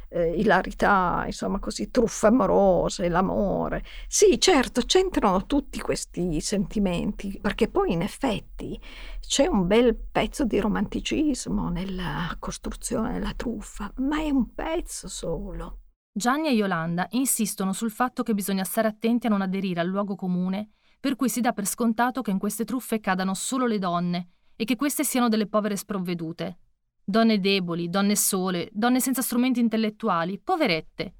eh, 0.08 0.32
ilarità, 0.32 1.22
insomma 1.26 1.60
così, 1.60 1.90
truffe 1.90 2.26
amorose, 2.26 3.08
l'amore. 3.08 3.84
Sì, 4.08 4.40
certo, 4.40 4.82
c'entrano 4.82 5.46
tutti 5.46 5.80
questi 5.80 6.40
sentimenti, 6.40 7.38
perché 7.40 7.68
poi 7.68 7.92
in 7.92 8.02
effetti 8.02 8.78
c'è 9.20 9.46
un 9.46 9.68
bel 9.68 9.94
pezzo 9.94 10.44
di 10.44 10.58
romanticismo 10.58 11.68
nella 11.68 12.34
costruzione 12.40 13.12
della 13.12 13.34
truffa, 13.34 13.92
ma 13.98 14.18
è 14.18 14.30
un 14.30 14.52
pezzo 14.52 15.08
solo. 15.08 15.78
Gianni 16.12 16.48
e 16.48 16.52
Yolanda 16.52 17.06
insistono 17.10 17.72
sul 17.72 17.92
fatto 17.92 18.24
che 18.24 18.34
bisogna 18.34 18.64
stare 18.64 18.88
attenti 18.88 19.28
a 19.28 19.30
non 19.30 19.42
aderire 19.42 19.78
al 19.78 19.86
luogo 19.86 20.16
comune 20.16 20.70
per 21.00 21.16
cui 21.16 21.30
si 21.30 21.40
dà 21.40 21.52
per 21.52 21.66
scontato 21.66 22.20
che 22.20 22.30
in 22.30 22.38
queste 22.38 22.64
truffe 22.64 23.00
cadano 23.00 23.32
solo 23.32 23.66
le 23.66 23.78
donne 23.78 24.28
e 24.54 24.64
che 24.64 24.76
queste 24.76 25.02
siano 25.02 25.28
delle 25.28 25.46
povere 25.46 25.74
sprovvedute. 25.74 26.58
Donne 27.02 27.40
deboli, 27.40 27.88
donne 27.88 28.14
sole, 28.14 28.68
donne 28.72 29.00
senza 29.00 29.22
strumenti 29.22 29.58
intellettuali, 29.58 30.38
poverette. 30.38 31.14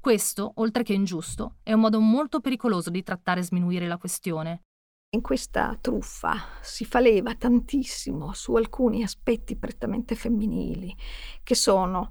Questo, 0.00 0.52
oltre 0.56 0.82
che 0.82 0.94
ingiusto, 0.94 1.56
è 1.62 1.72
un 1.74 1.80
modo 1.80 2.00
molto 2.00 2.40
pericoloso 2.40 2.90
di 2.90 3.02
trattare 3.02 3.40
e 3.40 3.44
sminuire 3.44 3.86
la 3.86 3.98
questione. 3.98 4.62
In 5.10 5.20
questa 5.20 5.76
truffa 5.80 6.34
si 6.62 6.84
fa 6.84 7.00
leva 7.00 7.34
tantissimo 7.34 8.32
su 8.32 8.54
alcuni 8.54 9.02
aspetti 9.02 9.56
prettamente 9.56 10.14
femminili, 10.14 10.94
che 11.42 11.54
sono 11.54 12.10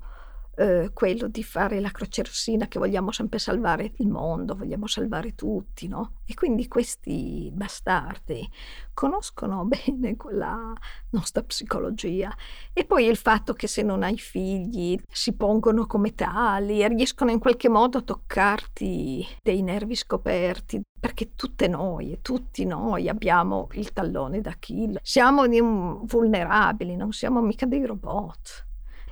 eh, 0.58 0.92
quello 0.94 1.28
di 1.28 1.44
fare 1.44 1.80
la 1.80 1.92
croce 1.92 2.24
rossina 2.24 2.68
che 2.68 2.80
vogliamo 2.80 3.12
sempre 3.12 3.40
salvare 3.40 3.94
il 3.98 4.08
mondo, 4.08 4.56
vogliamo 4.56 4.88
salvare 4.88 5.36
tutti, 5.36 5.88
no? 5.88 6.22
E 6.26 6.34
quindi 6.34 6.68
questi 6.68 7.50
bastardi 7.54 8.50
conoscono 8.94 9.66
bene 9.68 10.16
quella 10.16 10.74
nostra 11.12 11.44
psicologia 11.44 12.34
e 12.74 12.86
poi 12.86 13.06
il 13.06 13.18
fatto 13.18 13.54
che 13.54 13.68
se 13.68 13.82
non 13.82 14.04
hai 14.04 14.18
figli 14.18 15.00
si 15.10 15.34
pongono 15.34 15.86
come 15.86 16.14
tali 16.16 16.82
e 16.82 16.88
riescono 16.88 17.32
in 17.32 17.40
qualche 17.40 17.70
modo 17.70 18.00
a 18.00 18.02
toccarti 18.02 19.26
dei 19.42 19.62
nervi 19.62 19.96
scoperti 19.96 20.82
perché 20.98 21.36
tutte 21.36 21.68
noi, 21.68 22.18
tutti 22.22 22.66
noi 22.66 23.10
abbiamo 23.10 23.68
il 23.74 23.94
tallone 23.94 24.42
d'Achille, 24.42 25.00
siamo 25.04 25.44
vulnerabili, 26.04 26.96
non 26.96 27.12
siamo 27.12 27.42
mica 27.42 27.68
dei 27.68 27.86
robot. 27.86 28.66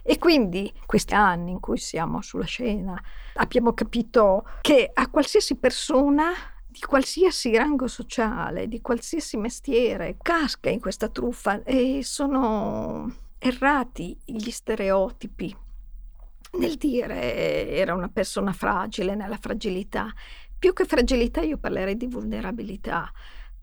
E 0.04 0.20
quindi 0.20 0.72
questi 0.86 1.13
anni 1.13 1.52
in 1.52 1.62
cui 1.62 1.78
siamo 1.78 2.22
sulla 2.22 2.46
scena 2.46 3.02
abbiamo 3.36 3.74
capito 3.74 4.46
che 4.60 4.92
a 4.94 5.10
qualsiasi 5.10 5.56
persona 5.56 6.32
di 6.68 6.80
qualsiasi 6.80 7.56
rango 7.56 7.88
sociale, 7.88 8.68
di 8.68 8.82
qualsiasi 8.82 9.38
mestiere, 9.38 10.18
casca 10.22 10.70
in 10.70 10.82
questa 10.82 11.08
truffa 11.08 11.63
e 11.63 12.02
sono 12.04 13.16
errati 13.38 14.18
gli 14.26 14.50
stereotipi 14.50 15.56
nel 16.54 16.76
dire 16.76 17.70
era 17.70 17.94
una 17.94 18.10
persona 18.10 18.52
fragile 18.52 19.16
nella 19.16 19.38
fragilità. 19.38 20.12
Più 20.58 20.74
che 20.74 20.86
fragilità 20.86 21.42
io 21.42 21.58
parlerei 21.58 21.98
di 21.98 22.08
vulnerabilità 22.08 23.12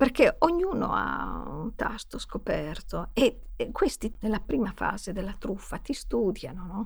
perché 0.01 0.35
ognuno 0.39 0.93
ha 0.95 1.43
un 1.47 1.75
tasto 1.75 2.19
scoperto 2.19 3.11
e, 3.13 3.49
e 3.55 3.71
questi 3.71 4.11
nella 4.21 4.41
prima 4.41 4.73
fase 4.75 5.13
della 5.13 5.35
truffa 5.39 5.77
ti 5.77 5.93
studiano, 5.93 6.67
no? 6.67 6.83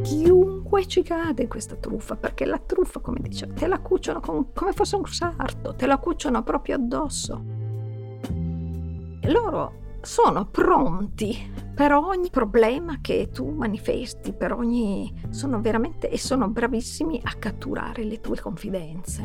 Chiunque 0.00 0.86
ci 0.86 1.02
cade 1.02 1.42
in 1.42 1.48
questa 1.48 1.74
truffa, 1.74 2.14
perché 2.14 2.44
la 2.44 2.60
truffa, 2.60 3.00
come 3.00 3.18
dicevo, 3.20 3.54
te 3.54 3.66
la 3.66 3.80
cuciono 3.80 4.20
com- 4.20 4.52
come 4.54 4.72
fosse 4.72 4.94
un 4.94 5.06
sarto, 5.06 5.74
te 5.74 5.86
la 5.86 5.98
cuciono 5.98 6.44
proprio 6.44 6.76
addosso. 6.76 7.42
E 9.20 9.30
loro 9.32 9.72
sono 10.02 10.46
pronti 10.46 11.67
per 11.78 11.92
ogni 11.92 12.28
problema 12.28 12.98
che 13.00 13.28
tu 13.32 13.50
manifesti, 13.50 14.32
per 14.32 14.52
ogni... 14.52 15.14
sono 15.30 15.60
veramente 15.60 16.10
e 16.10 16.18
sono 16.18 16.48
bravissimi 16.48 17.20
a 17.22 17.34
catturare 17.38 18.02
le 18.02 18.20
tue 18.20 18.40
confidenze, 18.40 19.22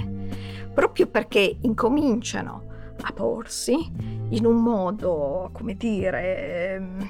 proprio 0.71 1.07
perché 1.07 1.57
incominciano 1.61 2.65
a 3.01 3.11
porsi 3.11 3.91
in 4.29 4.45
un 4.45 4.57
modo, 4.57 5.49
come 5.51 5.73
dire, 5.73 6.75
ehm, 6.75 7.09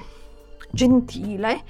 gentile, 0.70 1.62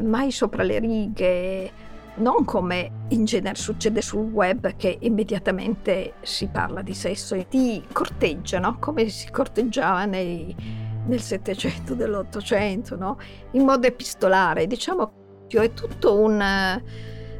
mai 0.00 0.30
sopra 0.30 0.62
le 0.62 0.78
righe, 0.78 1.70
non 2.14 2.46
come 2.46 3.04
in 3.08 3.26
genere 3.26 3.56
succede 3.56 4.00
sul 4.00 4.30
web 4.30 4.74
che 4.76 4.96
immediatamente 5.00 6.14
si 6.22 6.46
parla 6.46 6.80
di 6.80 6.94
sesso 6.94 7.34
e 7.34 7.46
ti 7.46 7.84
corteggiano 7.92 8.78
come 8.78 9.10
si 9.10 9.30
corteggiava 9.30 10.06
nei 10.06 10.81
nel 11.06 11.20
Settecento, 11.20 11.94
dell'Ottocento, 11.94 12.96
no? 12.96 13.18
in 13.52 13.64
modo 13.64 13.86
epistolare. 13.86 14.66
Diciamo 14.66 15.46
che 15.48 15.62
è 15.62 15.72
tutto 15.72 16.18
un, 16.18 16.32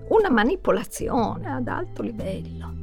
una 0.09 0.31
manipolazione 0.31 1.51
ad 1.51 1.69
alto 1.69 2.03
livello. 2.03 2.81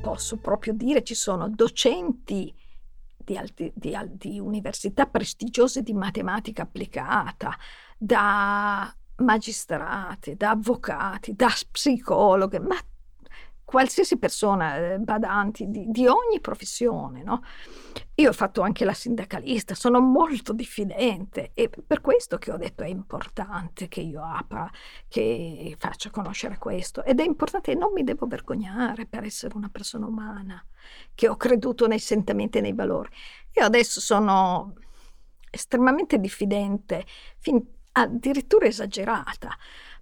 Posso 0.00 0.38
proprio 0.38 0.72
dire 0.72 1.04
ci 1.04 1.14
sono 1.14 1.48
docenti 1.48 2.52
di, 3.16 3.36
alti, 3.36 3.70
di, 3.74 3.96
di 4.12 4.40
università 4.40 5.06
prestigiose 5.06 5.82
di 5.82 5.92
matematica 5.92 6.62
applicata, 6.62 7.56
da 7.96 8.92
magistrati, 9.16 10.34
da 10.34 10.50
avvocati, 10.50 11.34
da 11.34 11.52
psicologhe, 11.70 12.58
ma 12.58 12.76
qualsiasi 13.68 14.16
persona, 14.16 14.94
eh, 14.94 14.98
badanti 14.98 15.68
di, 15.68 15.84
di 15.90 16.06
ogni 16.06 16.40
professione, 16.40 17.22
no? 17.22 17.42
Io 18.14 18.30
ho 18.30 18.32
fatto 18.32 18.62
anche 18.62 18.86
la 18.86 18.94
sindacalista, 18.94 19.74
sono 19.74 20.00
molto 20.00 20.54
diffidente 20.54 21.50
e 21.52 21.68
per 21.68 22.00
questo 22.00 22.38
che 22.38 22.50
ho 22.50 22.56
detto 22.56 22.82
è 22.82 22.86
importante 22.86 23.86
che 23.88 24.00
io 24.00 24.24
apra, 24.24 24.70
che 25.06 25.76
faccia 25.78 26.08
conoscere 26.08 26.56
questo 26.56 27.04
ed 27.04 27.20
è 27.20 27.24
importante, 27.24 27.74
non 27.74 27.92
mi 27.92 28.04
devo 28.04 28.26
vergognare 28.26 29.04
per 29.04 29.24
essere 29.24 29.54
una 29.54 29.68
persona 29.68 30.06
umana, 30.06 30.64
che 31.14 31.28
ho 31.28 31.36
creduto 31.36 31.86
nei 31.86 31.98
sentimenti 31.98 32.56
e 32.56 32.60
nei 32.62 32.72
valori. 32.72 33.10
Io 33.52 33.64
adesso 33.66 34.00
sono 34.00 34.76
estremamente 35.50 36.18
diffidente, 36.18 37.04
fin, 37.36 37.62
addirittura 37.92 38.64
esagerata 38.64 39.54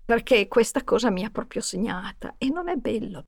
perché 0.06 0.46
questa 0.46 0.84
cosa 0.84 1.10
mi 1.10 1.24
ha 1.24 1.30
proprio 1.30 1.60
segnata 1.60 2.36
e 2.38 2.48
non 2.48 2.68
è 2.68 2.76
bello. 2.76 3.24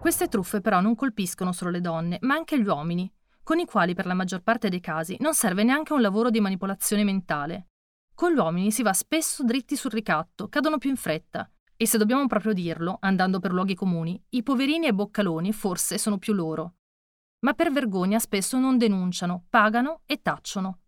Queste 0.00 0.26
truffe 0.26 0.60
però 0.60 0.80
non 0.80 0.96
colpiscono 0.96 1.52
solo 1.52 1.70
le 1.70 1.80
donne, 1.80 2.18
ma 2.22 2.34
anche 2.34 2.60
gli 2.60 2.66
uomini, 2.66 3.10
con 3.44 3.60
i 3.60 3.66
quali 3.66 3.94
per 3.94 4.06
la 4.06 4.14
maggior 4.14 4.42
parte 4.42 4.68
dei 4.68 4.80
casi 4.80 5.16
non 5.20 5.34
serve 5.34 5.62
neanche 5.62 5.92
un 5.92 6.00
lavoro 6.00 6.30
di 6.30 6.40
manipolazione 6.40 7.04
mentale. 7.04 7.68
Con 8.14 8.32
gli 8.32 8.36
uomini 8.36 8.72
si 8.72 8.82
va 8.82 8.92
spesso 8.92 9.44
dritti 9.44 9.76
sul 9.76 9.92
ricatto, 9.92 10.48
cadono 10.48 10.78
più 10.78 10.90
in 10.90 10.96
fretta. 10.96 11.48
E 11.76 11.86
se 11.86 11.96
dobbiamo 11.96 12.26
proprio 12.26 12.52
dirlo, 12.52 12.98
andando 13.00 13.38
per 13.38 13.52
luoghi 13.52 13.74
comuni, 13.74 14.20
i 14.30 14.42
poverini 14.42 14.86
e 14.88 14.92
boccaloni 14.92 15.52
forse 15.52 15.98
sono 15.98 16.18
più 16.18 16.34
loro. 16.34 16.74
Ma 17.40 17.54
per 17.54 17.70
vergogna 17.70 18.18
spesso 18.18 18.58
non 18.58 18.76
denunciano, 18.76 19.44
pagano 19.48 20.02
e 20.04 20.20
tacciono. 20.20 20.80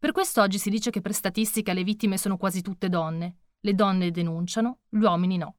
Per 0.00 0.12
questo 0.12 0.40
oggi 0.40 0.56
si 0.56 0.70
dice 0.70 0.88
che 0.88 1.02
per 1.02 1.12
statistica 1.12 1.74
le 1.74 1.84
vittime 1.84 2.16
sono 2.16 2.38
quasi 2.38 2.62
tutte 2.62 2.88
donne. 2.88 3.36
Le 3.60 3.74
donne 3.74 4.10
denunciano, 4.10 4.78
gli 4.88 5.02
uomini 5.02 5.36
no. 5.36 5.56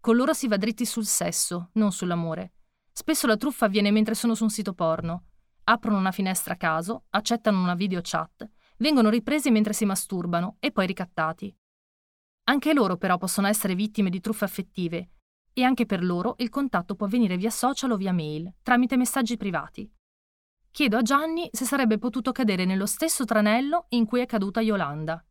Con 0.00 0.14
loro 0.14 0.32
si 0.32 0.46
va 0.46 0.56
dritti 0.56 0.86
sul 0.86 1.04
sesso, 1.04 1.70
non 1.72 1.90
sull'amore. 1.90 2.52
Spesso 2.92 3.26
la 3.26 3.36
truffa 3.36 3.64
avviene 3.64 3.90
mentre 3.90 4.14
sono 4.14 4.36
su 4.36 4.44
un 4.44 4.50
sito 4.50 4.74
porno. 4.74 5.24
Aprono 5.64 5.98
una 5.98 6.12
finestra 6.12 6.54
a 6.54 6.56
caso, 6.56 7.06
accettano 7.10 7.60
una 7.60 7.74
video 7.74 7.98
chat, 8.00 8.48
vengono 8.76 9.10
ripresi 9.10 9.50
mentre 9.50 9.72
si 9.72 9.84
masturbano 9.84 10.58
e 10.60 10.70
poi 10.70 10.86
ricattati. 10.86 11.52
Anche 12.44 12.72
loro 12.72 12.96
però 12.96 13.18
possono 13.18 13.48
essere 13.48 13.74
vittime 13.74 14.08
di 14.08 14.20
truffe 14.20 14.44
affettive 14.44 15.10
e 15.52 15.64
anche 15.64 15.84
per 15.84 16.04
loro 16.04 16.36
il 16.38 16.48
contatto 16.48 16.94
può 16.94 17.06
avvenire 17.06 17.36
via 17.36 17.50
social 17.50 17.90
o 17.90 17.96
via 17.96 18.12
mail, 18.12 18.54
tramite 18.62 18.96
messaggi 18.96 19.36
privati. 19.36 19.92
Chiedo 20.72 20.98
a 20.98 21.02
Gianni 21.02 21.48
se 21.50 21.64
sarebbe 21.64 21.98
potuto 21.98 22.30
cadere 22.30 22.64
nello 22.64 22.86
stesso 22.86 23.24
tranello 23.24 23.86
in 23.88 24.04
cui 24.06 24.20
è 24.20 24.26
caduta 24.26 24.60
Yolanda. 24.60 25.22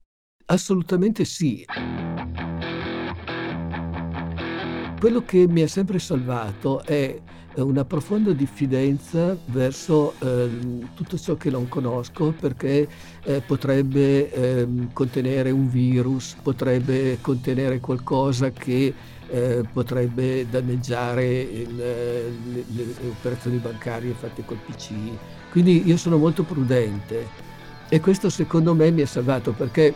Assolutamente 0.48 1.24
sì. 1.24 1.66
Quello 5.00 5.24
che 5.24 5.48
mi 5.48 5.62
ha 5.62 5.68
sempre 5.68 5.98
salvato 5.98 6.84
è 6.84 7.22
una 7.56 7.86
profonda 7.86 8.34
diffidenza 8.34 9.38
verso 9.46 10.14
eh, 10.20 10.50
tutto 10.94 11.18
ciò 11.18 11.36
che 11.36 11.50
non 11.50 11.70
conosco 11.70 12.34
perché 12.38 12.88
eh, 13.24 13.40
potrebbe 13.40 14.32
eh, 14.32 14.68
contenere 14.92 15.52
un 15.52 15.70
virus, 15.70 16.36
potrebbe 16.42 17.18
contenere 17.22 17.80
qualcosa 17.80 18.52
che 18.52 18.94
eh, 19.32 19.64
potrebbe 19.72 20.48
danneggiare 20.50 21.26
il, 21.26 21.76
le, 21.76 22.64
le, 22.68 22.86
operazioni 23.10 23.58
bancarie 23.58 24.14
fatte 24.14 24.44
col 24.46 24.58
PC. 24.58 24.92
Quindi 25.52 25.88
io 25.88 25.98
sono 25.98 26.18
molto 26.18 26.44
prudente 26.44 27.28
e 27.90 28.00
questo 28.00 28.30
secondo 28.30 28.74
me 28.74 28.92
mi 28.92 29.02
ha 29.02 29.08
salvato 29.08 29.52
perché 29.52 29.94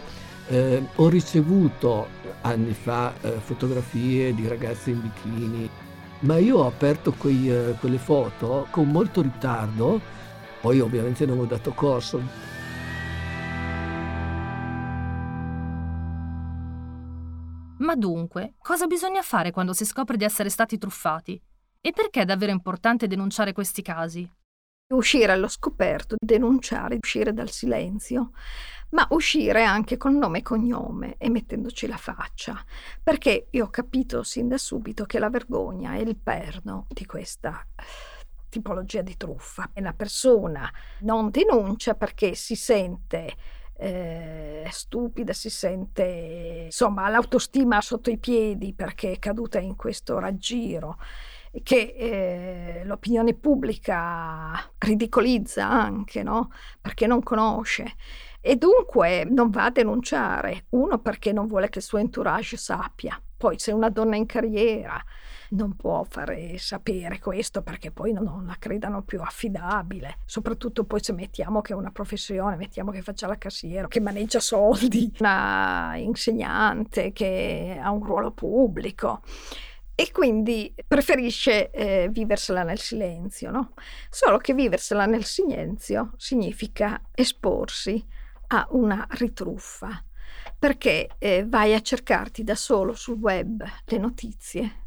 eh, 0.48 0.84
ho 0.96 1.10
ricevuto 1.10 2.08
anni 2.42 2.74
fa 2.74 3.14
eh, 3.22 3.40
fotografie 3.40 4.34
di 4.34 4.48
ragazze 4.48 4.92
in 4.92 5.02
bikini, 5.02 5.70
ma 6.20 6.38
io 6.38 6.58
ho 6.58 6.68
aperto 6.68 7.14
quei, 7.14 7.50
eh, 7.50 7.76
quelle 7.80 7.98
foto 7.98 8.68
con 8.70 8.90
molto 8.90 9.22
ritardo, 9.22 10.00
poi 10.62 10.80
ovviamente 10.80 11.26
non 11.26 11.40
ho 11.40 11.46
dato 11.46 11.72
corso. 11.72 12.52
Ma 17.94 18.00
dunque, 18.00 18.56
cosa 18.58 18.88
bisogna 18.88 19.22
fare 19.22 19.52
quando 19.52 19.72
si 19.72 19.86
scopre 19.86 20.18
di 20.18 20.24
essere 20.24 20.50
stati 20.50 20.80
truffati? 20.80 21.40
E 21.80 21.92
perché 21.92 22.22
è 22.22 22.26
davvero 22.26 22.52
importante 22.52 23.06
denunciare 23.06 23.54
questi 23.54 23.84
casi? 23.84 24.28
Uscire 24.96 25.32
allo 25.32 25.48
scoperto, 25.48 26.16
denunciare, 26.20 26.98
uscire 27.00 27.34
dal 27.34 27.52
silenzio, 27.52 28.32
ma 28.90 29.06
uscire 29.12 29.64
anche 29.64 29.98
con 29.98 30.18
nome 30.18 30.40
e 30.40 30.42
cognome 30.42 31.18
e 31.20 31.30
mettendoci 31.30 31.86
la 31.86 31.98
faccia, 31.98 32.60
perché 33.04 33.50
io 33.52 33.66
ho 33.66 33.70
capito 33.70 34.24
sin 34.24 34.48
da 34.48 34.58
subito 34.58 35.06
che 35.06 35.20
la 35.20 35.30
vergogna 35.30 35.94
è 35.94 36.00
il 36.00 36.18
perno 36.18 36.88
di 36.90 37.06
questa 37.06 37.64
tipologia 38.50 39.04
di 39.04 39.16
truffa. 39.16 39.70
E 39.72 39.82
la 39.82 39.94
persona 39.94 40.68
non 41.02 41.30
denuncia 41.30 41.94
perché 41.94 42.34
si 42.34 42.56
sente 42.56 43.36
eh, 43.84 44.68
stupida, 44.70 45.34
si 45.34 45.50
sente 45.50 46.64
insomma 46.66 47.10
l'autostima 47.10 47.82
sotto 47.82 48.10
i 48.10 48.18
piedi 48.18 48.74
perché 48.74 49.12
è 49.12 49.20
caduta 49.20 49.60
in 49.60 49.76
questo 49.76 50.20
raggiro 50.20 50.98
che 51.62 51.94
eh, 51.98 52.82
l'opinione 52.86 53.36
pubblica 53.36 54.52
ridicolizza 54.80 55.70
anche, 55.70 56.24
no? 56.24 56.50
Perché 56.82 57.06
non 57.06 57.22
conosce. 57.22 57.96
E 58.42 58.56
dunque 58.56 59.26
non 59.26 59.50
va 59.50 59.66
a 59.66 59.70
denunciare, 59.70 60.66
uno 60.70 61.00
perché 61.00 61.32
non 61.32 61.48
vuole 61.48 61.70
che 61.70 61.80
il 61.80 61.84
suo 61.84 62.00
entourage 62.00 62.58
sappia, 62.58 63.22
poi 63.38 63.60
se 63.60 63.72
una 63.72 63.90
donna 63.90 64.16
in 64.16 64.26
carriera 64.26 65.02
non 65.54 65.76
può 65.76 66.04
fare 66.04 66.58
sapere 66.58 67.20
questo 67.20 67.62
perché 67.62 67.92
poi 67.92 68.12
non, 68.12 68.46
la 68.46 68.56
credano 68.60 69.04
più 69.04 69.22
affidabile, 69.22 70.18
soprattutto 70.26 70.84
poi 70.84 71.02
se 71.02 71.14
mettiamo 71.14 71.62
che 71.62 71.74
è 71.74 71.76
una 71.76 71.92
professione, 71.92 72.56
mettiamo 72.56 72.92
che 72.92 73.02
faccia 73.02 73.28
la 73.28 73.38
cassiera, 73.38 73.88
che 73.88 74.00
maneggia 74.00 74.40
soldi, 74.40 75.12
una 75.20 75.94
insegnante 75.96 77.12
che 77.12 77.80
ha 77.82 77.92
un 77.92 78.04
ruolo 78.04 78.32
pubblico 78.32 79.22
e 79.96 80.12
quindi 80.12 80.74
preferisce 80.88 81.70
eh, 81.70 82.10
viversela 82.10 82.64
nel 82.64 82.80
silenzio, 82.80 83.52
no? 83.52 83.74
Solo 84.10 84.38
che 84.38 84.54
viversela 84.54 85.06
nel 85.06 85.24
silenzio 85.24 86.14
significa 86.18 87.00
esporsi 87.14 88.04
a 88.48 88.68
una 88.72 89.06
ritruffa, 89.12 90.04
perché 90.58 91.10
eh, 91.20 91.46
vai 91.48 91.76
a 91.76 91.82
cercarti 91.82 92.44
da 92.44 92.56
solo 92.56 92.94
sul 92.94 93.18
web 93.18 93.64
le 93.86 93.98
notizie 94.00 94.83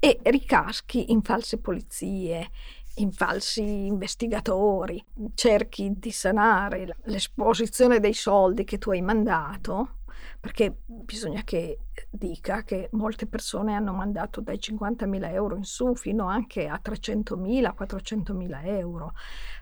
e 0.00 0.18
ricaschi 0.24 1.12
in 1.12 1.22
false 1.22 1.58
polizie, 1.58 2.50
in 2.96 3.12
falsi 3.12 3.62
investigatori, 3.86 5.02
cerchi 5.34 5.92
di 5.96 6.10
sanare 6.10 6.96
l'esposizione 7.04 8.00
dei 8.00 8.14
soldi 8.14 8.64
che 8.64 8.78
tu 8.78 8.90
hai 8.90 9.02
mandato 9.02 9.98
perché 10.40 10.82
bisogna 10.86 11.42
che 11.42 11.80
dica 12.08 12.62
che 12.62 12.88
molte 12.92 13.26
persone 13.26 13.74
hanno 13.74 13.92
mandato 13.92 14.40
dai 14.40 14.56
50.000 14.56 15.32
euro 15.32 15.56
in 15.56 15.64
su 15.64 15.94
fino 15.94 16.26
anche 16.26 16.66
a 16.66 16.80
300.000, 16.82 17.74
400.000 17.78 18.66
euro, 18.66 19.12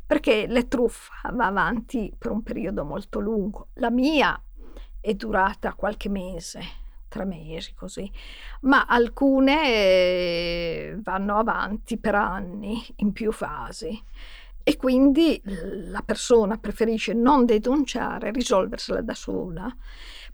perché 0.07 0.47
le 0.47 0.69
truffa 0.69 1.31
va 1.33 1.47
avanti 1.47 2.15
per 2.17 2.31
un 2.31 2.43
periodo 2.43 2.85
molto 2.85 3.19
lungo. 3.19 3.69
La 3.75 3.91
mia 3.91 4.41
è 5.01 5.15
durata 5.15 5.75
qualche 5.75 6.09
mese, 6.09 6.61
tre 7.09 7.25
mesi 7.25 7.75
così, 7.75 8.11
ma 8.63 8.87
alcune 8.87 9.65
eh, 9.65 10.99
vanno 11.03 11.37
avanti 11.37 11.99
per 11.99 12.15
anni 12.15 12.85
in 12.97 13.13
più 13.13 13.33
fasi. 13.33 14.03
E 14.63 14.77
quindi 14.77 15.41
la 15.45 16.03
persona 16.03 16.59
preferisce 16.59 17.15
non 17.15 17.47
denunciare, 17.47 18.31
risolversela 18.31 19.01
da 19.01 19.15
sola. 19.15 19.75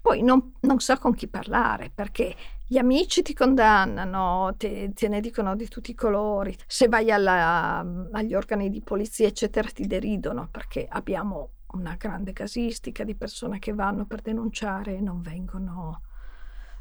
Poi 0.00 0.22
non, 0.22 0.54
non 0.60 0.80
sa 0.80 0.98
con 0.98 1.14
chi 1.14 1.28
parlare 1.28 1.90
perché 1.94 2.34
gli 2.66 2.76
amici 2.76 3.22
ti 3.22 3.32
condannano, 3.32 4.52
te, 4.56 4.90
te, 4.92 5.06
ne 5.06 5.20
dicono 5.20 5.54
di 5.54 5.68
tutti 5.68 5.92
i 5.92 5.94
colori. 5.94 6.56
Se 6.66 6.88
vai 6.88 7.12
alla, 7.12 7.86
agli 8.10 8.34
organi 8.34 8.70
di 8.70 8.80
polizia, 8.80 9.28
eccetera, 9.28 9.68
ti 9.68 9.86
deridono 9.86 10.48
perché 10.50 10.84
abbiamo 10.90 11.50
una 11.68 11.94
grande 11.96 12.32
casistica 12.32 13.04
di 13.04 13.14
persone 13.14 13.58
che 13.60 13.72
vanno 13.72 14.04
per 14.04 14.20
denunciare 14.20 14.96
e 14.96 15.00
non 15.00 15.20
vengono 15.20 16.00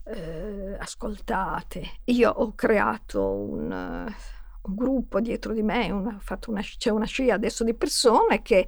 eh, 0.05 0.75
ascoltate. 0.77 1.99
Io 2.05 2.29
ho 2.29 2.53
creato 2.55 3.25
un, 3.31 3.71
un 4.61 4.75
gruppo 4.75 5.19
dietro 5.19 5.53
di 5.53 5.63
me, 5.63 5.91
una, 5.91 6.19
una, 6.47 6.61
c'è 6.61 6.89
una 6.89 7.05
scia 7.05 7.33
adesso 7.33 7.63
di 7.63 7.73
persone 7.73 8.41
che 8.41 8.67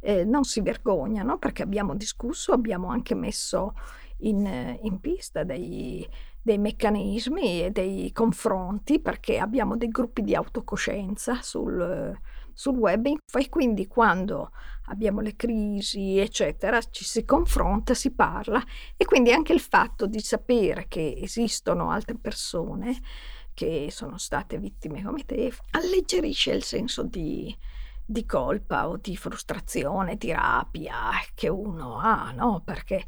eh, 0.00 0.24
non 0.24 0.44
si 0.44 0.60
vergognano 0.60 1.38
perché 1.38 1.62
abbiamo 1.62 1.94
discusso, 1.94 2.52
abbiamo 2.52 2.88
anche 2.88 3.14
messo 3.14 3.74
in, 4.18 4.78
in 4.82 5.00
pista 5.00 5.44
dei, 5.44 6.06
dei 6.40 6.58
meccanismi 6.58 7.64
e 7.64 7.70
dei 7.70 8.12
confronti 8.12 9.00
perché 9.00 9.38
abbiamo 9.38 9.76
dei 9.76 9.88
gruppi 9.88 10.22
di 10.22 10.34
autocoscienza 10.34 11.40
sul, 11.42 12.18
sul 12.56 12.76
web 12.76 13.06
e 13.06 13.48
quindi 13.50 13.86
quando 13.86 14.50
abbiamo 14.86 15.20
le 15.20 15.36
crisi 15.36 16.18
eccetera 16.18 16.80
ci 16.80 17.04
si 17.04 17.22
confronta, 17.26 17.92
si 17.92 18.12
parla 18.12 18.64
e 18.96 19.04
quindi 19.04 19.30
anche 19.30 19.52
il 19.52 19.60
fatto 19.60 20.06
di 20.06 20.20
sapere 20.20 20.86
che 20.88 21.18
esistono 21.18 21.90
altre 21.90 22.16
persone 22.16 22.98
che 23.52 23.88
sono 23.90 24.16
state 24.16 24.58
vittime 24.58 25.02
come 25.02 25.24
te, 25.24 25.52
alleggerisce 25.72 26.52
il 26.52 26.62
senso 26.62 27.02
di, 27.02 27.54
di 28.04 28.24
colpa 28.24 28.88
o 28.88 28.96
di 28.96 29.16
frustrazione, 29.16 30.16
di 30.16 30.32
rabbia 30.32 31.10
che 31.34 31.48
uno 31.48 31.98
ha, 31.98 32.32
no? 32.32 32.62
Perché 32.64 33.04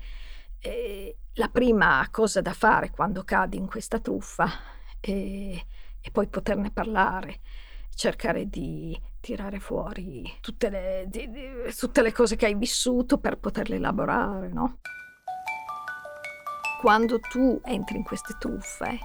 eh, 0.61 1.16
la 1.34 1.48
prima 1.48 2.06
cosa 2.11 2.40
da 2.40 2.52
fare 2.52 2.90
quando 2.90 3.24
cadi 3.24 3.56
in 3.56 3.66
questa 3.66 3.98
truffa 3.98 4.48
è, 5.00 5.64
è 6.00 6.11
poi 6.11 6.28
poterne 6.28 6.70
parlare, 6.70 7.40
cercare 7.94 8.48
di 8.48 8.98
tirare 9.20 9.59
fuori 9.59 10.31
tutte 10.40 10.68
le, 10.68 11.09
tutte 11.76 12.02
le 12.02 12.12
cose 12.12 12.37
che 12.37 12.46
hai 12.46 12.54
vissuto 12.54 13.18
per 13.18 13.38
poterle 13.38 13.76
elaborare, 13.76 14.48
no? 14.48 14.78
Quando 16.81 17.18
tu 17.18 17.61
entri 17.64 17.96
in 17.96 18.04
queste 18.04 18.37
truffe, 18.38 18.98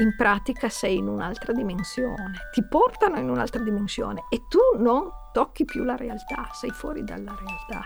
in 0.00 0.14
pratica 0.14 0.68
sei 0.68 0.98
in 0.98 1.08
un'altra 1.08 1.52
dimensione, 1.52 2.48
ti 2.52 2.62
portano 2.66 3.18
in 3.18 3.30
un'altra 3.30 3.62
dimensione 3.62 4.24
e 4.28 4.42
tu 4.48 4.58
non 4.76 5.10
tocchi 5.32 5.64
più 5.64 5.84
la 5.84 5.96
realtà, 5.96 6.50
sei 6.52 6.70
fuori 6.70 7.02
dalla 7.04 7.34
realtà. 7.34 7.84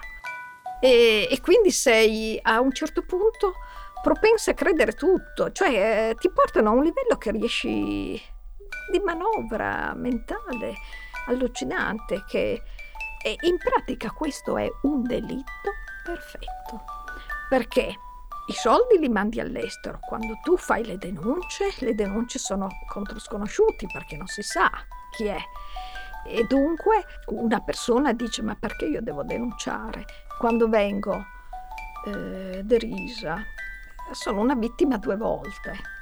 E, 0.81 1.29
e 1.31 1.41
quindi 1.41 1.71
sei 1.71 2.39
a 2.43 2.61
un 2.61 2.73
certo 2.73 3.03
punto 3.03 3.55
propensa 4.03 4.51
a 4.51 4.55
credere 4.55 4.93
tutto, 4.93 5.53
cioè 5.53 6.11
eh, 6.11 6.15
ti 6.17 6.29
portano 6.31 6.71
a 6.71 6.73
un 6.73 6.83
livello 6.83 7.17
che 7.19 7.31
riesci 7.31 8.21
di 8.91 8.99
manovra 8.99 9.95
mentale 9.95 10.75
allucinante 11.27 12.25
che 12.27 12.63
in 13.43 13.57
pratica 13.57 14.11
questo 14.11 14.57
è 14.57 14.69
un 14.83 15.03
delitto 15.03 15.71
perfetto. 16.05 16.85
Perché 17.49 17.95
i 18.47 18.53
soldi 18.53 18.99
li 18.99 19.09
mandi 19.09 19.41
all'estero. 19.41 19.99
Quando 20.01 20.39
tu 20.43 20.57
fai 20.57 20.85
le 20.85 20.99
denunce, 20.99 21.73
le 21.79 21.95
denunce 21.95 22.39
sono 22.39 22.69
contro 22.89 23.19
sconosciuti 23.19 23.87
perché 23.93 24.17
non 24.17 24.27
si 24.27 24.43
sa 24.43 24.71
chi 25.11 25.27
è. 25.27 25.39
E 26.27 26.45
dunque 26.45 27.05
una 27.27 27.61
persona 27.61 28.13
dice 28.13 28.43
ma 28.43 28.55
perché 28.55 28.87
io 28.87 29.01
devo 29.01 29.23
denunciare? 29.23 30.05
Quando 30.39 30.69
vengo 30.69 31.25
eh, 32.07 32.63
derisa, 32.65 33.43
sono 34.11 34.41
una 34.41 34.55
vittima 34.55 34.99
due 34.99 35.17
volte. 35.17 36.01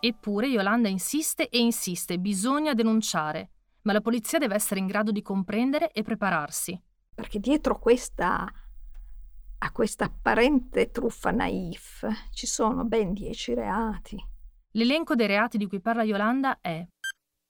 Eppure 0.00 0.46
Yolanda 0.46 0.88
insiste 0.88 1.48
e 1.48 1.58
insiste, 1.58 2.18
bisogna 2.18 2.72
denunciare, 2.72 3.50
ma 3.82 3.92
la 3.92 4.00
polizia 4.00 4.38
deve 4.38 4.54
essere 4.54 4.80
in 4.80 4.86
grado 4.86 5.12
di 5.12 5.20
comprendere 5.20 5.92
e 5.92 6.02
prepararsi. 6.02 6.80
Perché 7.14 7.38
dietro 7.38 7.78
questa 7.78 8.50
a 9.62 9.72
questa 9.72 10.06
apparente 10.06 10.90
truffa 10.90 11.30
naif 11.30 12.06
ci 12.32 12.46
sono 12.46 12.84
ben 12.84 13.12
dieci 13.12 13.52
reati. 13.52 14.16
L'elenco 14.72 15.14
dei 15.14 15.26
reati 15.26 15.58
di 15.58 15.66
cui 15.66 15.80
parla 15.80 16.02
Yolanda 16.02 16.60
è 16.62 16.82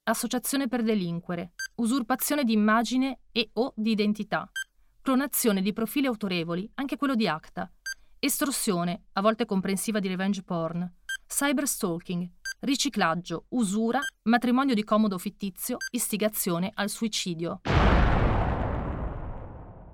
associazione 0.03 0.67
per 0.67 0.83
delinquere, 0.83 1.53
usurpazione 1.75 2.43
di 2.43 2.51
immagine 2.51 3.19
e 3.31 3.51
o 3.53 3.71
di 3.77 3.91
identità, 3.91 4.49
clonazione 5.01 5.61
di 5.61 5.71
profili 5.71 6.07
autorevoli, 6.07 6.69
anche 6.75 6.97
quello 6.97 7.15
di 7.15 7.29
Acta, 7.29 7.71
estorsione, 8.19 9.05
a 9.13 9.21
volte 9.21 9.45
comprensiva 9.45 9.99
di 9.99 10.09
revenge 10.09 10.43
porn, 10.43 10.95
cyberstalking, 11.27 12.29
riciclaggio, 12.61 13.45
usura, 13.49 13.99
matrimonio 14.23 14.73
di 14.73 14.83
comodo 14.83 15.17
fittizio, 15.17 15.77
istigazione 15.91 16.71
al 16.73 16.89
suicidio. 16.89 17.61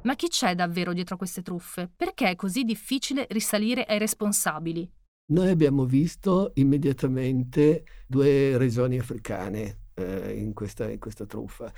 Ma 0.04 0.16
chi 0.16 0.28
c'è 0.28 0.56
davvero 0.56 0.94
dietro 0.94 1.18
queste 1.18 1.42
truffe? 1.42 1.92
Perché 1.94 2.30
è 2.30 2.36
così 2.36 2.64
difficile 2.64 3.26
risalire 3.30 3.84
ai 3.84 3.98
responsabili? 3.98 4.90
Noi 5.30 5.50
abbiamo 5.50 5.86
visto 5.86 6.52
immediatamente 6.56 7.84
due 8.08 8.58
regioni 8.58 8.98
africane 8.98 9.80
eh, 9.96 10.34
in, 10.38 10.54
questa, 10.54 10.90
in 10.90 11.00
questa 11.00 11.26
truffa, 11.26 11.72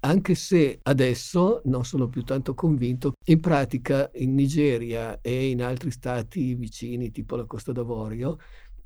anche 0.00 0.34
se 0.34 0.80
adesso 0.82 1.60
non 1.66 1.84
sono 1.84 2.08
più 2.08 2.24
tanto 2.24 2.54
convinto. 2.54 3.12
In 3.26 3.38
pratica 3.38 4.10
in 4.14 4.34
Nigeria 4.34 5.20
e 5.20 5.50
in 5.50 5.62
altri 5.62 5.90
stati 5.92 6.54
vicini, 6.54 7.10
tipo 7.10 7.36
la 7.36 7.44
Costa 7.44 7.70
d'Avorio, 7.70 8.38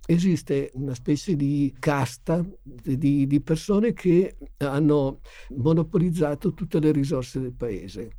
esiste 0.07 0.71
una 0.75 0.95
specie 0.95 1.37
di 1.37 1.75
casta 1.79 2.45
di, 2.63 3.27
di, 3.27 3.41
persone 3.41 3.93
che 3.93 4.37
hanno 4.59 5.21
monopolizzato 5.57 6.53
tutte 6.53 6.81
le 6.81 6.93
risorse 6.93 7.41
del 7.41 7.53
paese. 7.53 8.17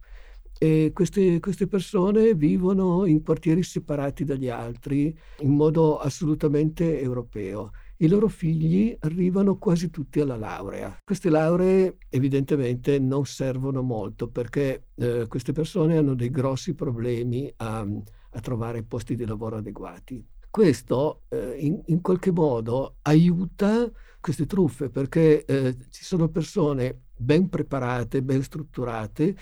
E 0.57 0.91
queste, 0.93 1.39
queste, 1.39 1.65
persone 1.67 2.35
vivono 2.35 3.05
in 3.05 3.23
quartieri 3.23 3.63
separati 3.63 4.23
dagli 4.23 4.47
altri 4.47 5.15
in 5.39 5.55
modo 5.55 5.97
assolutamente 5.97 7.01
europeo. 7.01 7.71
I 7.97 8.07
loro 8.07 8.27
figli 8.27 8.95
arrivano 8.99 9.57
quasi 9.57 9.89
tutti 9.89 10.19
alla 10.19 10.35
laurea. 10.35 10.99
Queste 11.03 11.29
lauree 11.29 11.97
evidentemente 12.09 12.99
non 12.99 13.25
servono 13.25 13.81
molto 13.81 14.29
perché 14.29 14.89
eh, 14.95 15.25
queste 15.27 15.51
persone 15.51 15.97
hanno 15.97 16.13
dei 16.13 16.29
grossi 16.29 16.75
problemi 16.75 17.51
a, 17.57 17.79
a 17.79 18.39
trovare 18.39 18.83
posti 18.83 19.15
di 19.15 19.25
lavoro 19.25 19.57
adeguati. 19.57 20.23
Questo 20.51 21.23
eh, 21.29 21.55
in, 21.59 21.81
in, 21.85 22.01
qualche 22.01 22.31
modo 22.31 22.97
aiuta 23.03 23.89
queste 24.19 24.45
truffe 24.45 24.89
perché 24.89 25.45
eh, 25.45 25.77
ci 25.89 26.03
sono 26.03 26.27
persone 26.27 27.03
ben 27.15 27.47
preparate, 27.47 28.21
ben 28.21 28.43
strutturate 28.43 29.33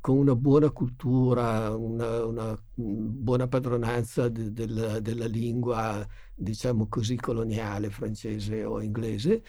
con 0.00 0.18
una 0.18 0.36
buona 0.36 0.70
cultura, 0.70 1.74
una, 1.74 2.24
una 2.26 2.62
buona 2.74 3.48
padronanza 3.48 4.28
de, 4.28 4.52
de, 4.52 5.00
della 5.00 5.26
lingua, 5.26 6.06
diciamo 6.34 6.88
così, 6.88 7.16
coloniale, 7.16 7.88
francese 7.88 8.62
o 8.62 8.82
inglese, 8.82 9.42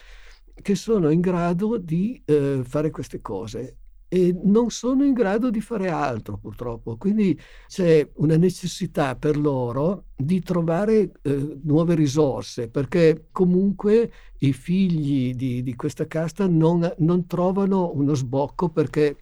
che 0.62 0.74
sono 0.74 1.10
in 1.10 1.20
grado 1.20 1.76
di 1.76 2.22
eh, 2.24 2.62
fare 2.64 2.90
queste 2.90 3.20
cose 3.20 3.81
e 4.12 4.38
non 4.44 4.68
sono 4.68 5.04
in 5.04 5.14
grado 5.14 5.48
di 5.48 5.62
fare 5.62 5.88
altro 5.88 6.36
purtroppo. 6.36 6.98
Quindi 6.98 7.38
c'è 7.66 8.06
una 8.16 8.36
necessità 8.36 9.16
per 9.16 9.38
loro 9.38 10.08
di 10.14 10.42
trovare 10.42 11.12
eh, 11.22 11.58
nuove 11.62 11.94
risorse 11.94 12.68
perché 12.68 13.28
comunque 13.32 14.12
i 14.40 14.52
figli 14.52 15.34
di, 15.34 15.62
di 15.62 15.74
questa 15.74 16.06
casta 16.06 16.46
non, 16.46 16.92
non 16.98 17.26
trovano 17.26 17.90
uno 17.94 18.12
sbocco 18.12 18.68
perché 18.68 19.16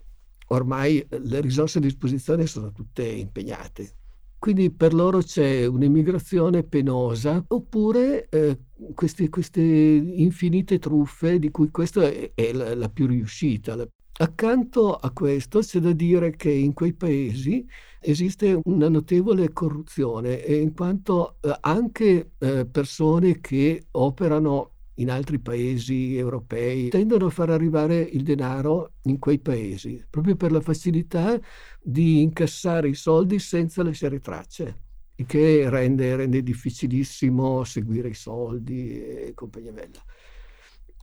ormai 0.47 1.07
le 1.07 1.39
risorse 1.39 1.77
a 1.77 1.81
disposizione 1.81 2.45
sono 2.45 2.73
tutte 2.73 3.05
impegnate. 3.05 3.95
Quindi 4.37 4.71
per 4.71 4.93
loro 4.93 5.19
c'è 5.19 5.67
un'immigrazione 5.67 6.63
penosa 6.63 7.41
oppure 7.47 8.27
eh, 8.27 8.57
queste, 8.93 9.29
queste, 9.29 9.61
infinite 9.61 10.79
truffe 10.79 11.39
di 11.39 11.49
cui 11.49 11.69
questa 11.71 12.01
è, 12.09 12.31
è 12.33 12.51
la, 12.51 12.75
la, 12.75 12.89
più 12.89 13.05
riuscita. 13.05 13.87
Accanto 14.17 14.95
a 14.95 15.11
questo 15.11 15.59
c'è 15.59 15.79
da 15.79 15.93
dire 15.93 16.35
che 16.35 16.51
in 16.51 16.73
quei 16.73 16.93
paesi 16.93 17.65
esiste 17.99 18.59
una 18.65 18.87
notevole 18.87 19.51
corruzione 19.51 20.35
in 20.35 20.73
quanto 20.73 21.37
eh, 21.41 21.55
anche 21.61 22.31
eh, 22.37 22.65
persone 22.67 23.39
che 23.39 23.87
operano 23.91 24.71
in 24.95 25.09
altri 25.09 25.39
paesi 25.39 26.15
europei 26.15 26.89
tendono 26.89 27.27
a 27.27 27.29
far 27.31 27.49
arrivare 27.49 27.99
il 27.99 28.23
denaro 28.23 28.93
in 29.03 29.17
quei 29.17 29.39
paesi, 29.39 30.05
proprio 30.07 30.35
per 30.35 30.51
la 30.51 30.61
facilità 30.61 31.39
di 31.81 32.21
incassare 32.21 32.89
i 32.89 32.93
soldi 32.93 33.39
senza 33.39 33.81
lasciare 33.81 34.19
tracce, 34.19 34.83
il 35.15 35.25
che 35.25 35.67
rende, 35.69 36.15
rende 36.15 36.43
difficilissimo 36.43 37.63
seguire 37.63 38.09
i 38.09 38.13
soldi 38.13 39.01
e 39.01 39.31
compagnia 39.33 39.71
bella. 39.71 39.99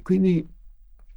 Quindi 0.02 0.46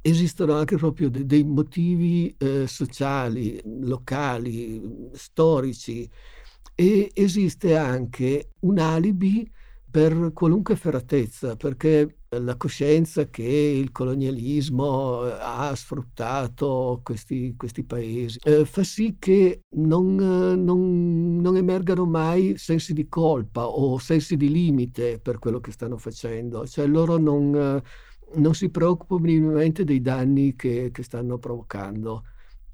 esistono 0.02 0.54
anche 0.54 0.76
proprio 0.76 1.08
de- 1.08 1.24
dei 1.24 1.44
motivi 1.44 2.34
eh, 2.36 2.66
sociali, 2.66 3.60
locali, 3.80 5.10
storici 5.12 6.08
e 6.74 7.10
esiste 7.14 7.76
anche 7.76 8.50
un 8.60 8.78
alibi 8.78 9.50
per 9.90 10.32
qualunque 10.32 10.74
ferratezza, 10.74 11.54
perché 11.54 12.16
la 12.30 12.56
coscienza 12.56 13.28
che 13.28 13.42
il 13.42 13.92
colonialismo 13.92 15.26
eh, 15.26 15.36
ha 15.38 15.74
sfruttato 15.74 17.02
questi, 17.04 17.54
questi 17.58 17.84
paesi 17.84 18.38
eh, 18.42 18.64
fa 18.64 18.82
sì 18.84 19.16
che 19.18 19.64
non, 19.76 20.14
non, 20.14 21.36
non, 21.36 21.56
emergano 21.56 22.06
mai 22.06 22.54
sensi 22.56 22.94
di 22.94 23.06
colpa 23.06 23.66
o 23.66 23.98
sensi 23.98 24.38
di 24.38 24.50
limite 24.50 25.18
per 25.18 25.38
quello 25.38 25.60
che 25.60 25.72
stanno 25.72 25.98
facendo, 25.98 26.66
cioè 26.66 26.86
loro 26.86 27.18
non, 27.18 27.82
non 28.34 28.54
si 28.54 28.70
preoccupano 28.70 29.20
minimamente 29.20 29.84
dei 29.84 30.00
danni 30.00 30.54
che, 30.54 30.90
che 30.92 31.02
stanno 31.02 31.38
provocando. 31.38 32.24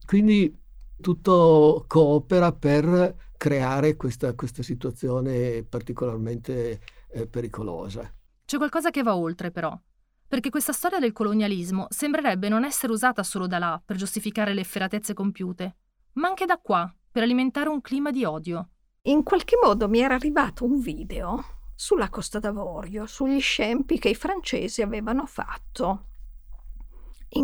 Quindi 0.05 0.57
tutto 1.01 1.85
coopera 1.87 2.53
per 2.53 3.16
creare 3.37 3.97
questa, 3.97 4.35
questa 4.35 4.62
situazione 4.62 5.62
particolarmente 5.62 6.80
eh, 7.11 7.26
pericolosa. 7.26 8.12
C'è 8.45 8.57
qualcosa 8.57 8.91
che 8.91 9.03
va 9.03 9.16
oltre, 9.16 9.51
però, 9.51 9.78
perché 10.26 10.51
questa 10.51 10.72
storia 10.72 10.99
del 10.99 11.12
colonialismo 11.12 11.87
sembrerebbe 11.91 12.49
non 12.49 12.64
essere 12.64 12.93
usata 12.93 13.22
solo 13.22 13.47
da 13.47 13.59
là 13.59 13.80
per 13.85 13.97
giustificare 13.97 14.55
le 14.55 14.62
efferatezze 14.62 15.14
compiute, 15.14 15.76
ma 16.14 16.28
anche 16.28 16.47
da 16.47 16.59
qua 16.59 16.93
per 17.11 17.22
alimentare 17.22 17.68
un 17.68 17.80
clima 17.80 18.11
di 18.11 18.24
odio. 18.24 18.70
In 19.03 19.22
qualche 19.22 19.57
modo 19.62 19.89
mi 19.89 20.01
era 20.01 20.14
arrivato 20.14 20.64
un 20.64 20.80
video 20.80 21.58
sulla 21.81 22.09
Costa 22.09 22.41
d'Avorio, 22.41 23.07
sugli 23.07 23.41
scempi 23.41 24.01
che 24.01 24.09
i 24.09 24.16
francesi 24.16 24.83
avevano 24.83 25.26
fatto 25.26 26.07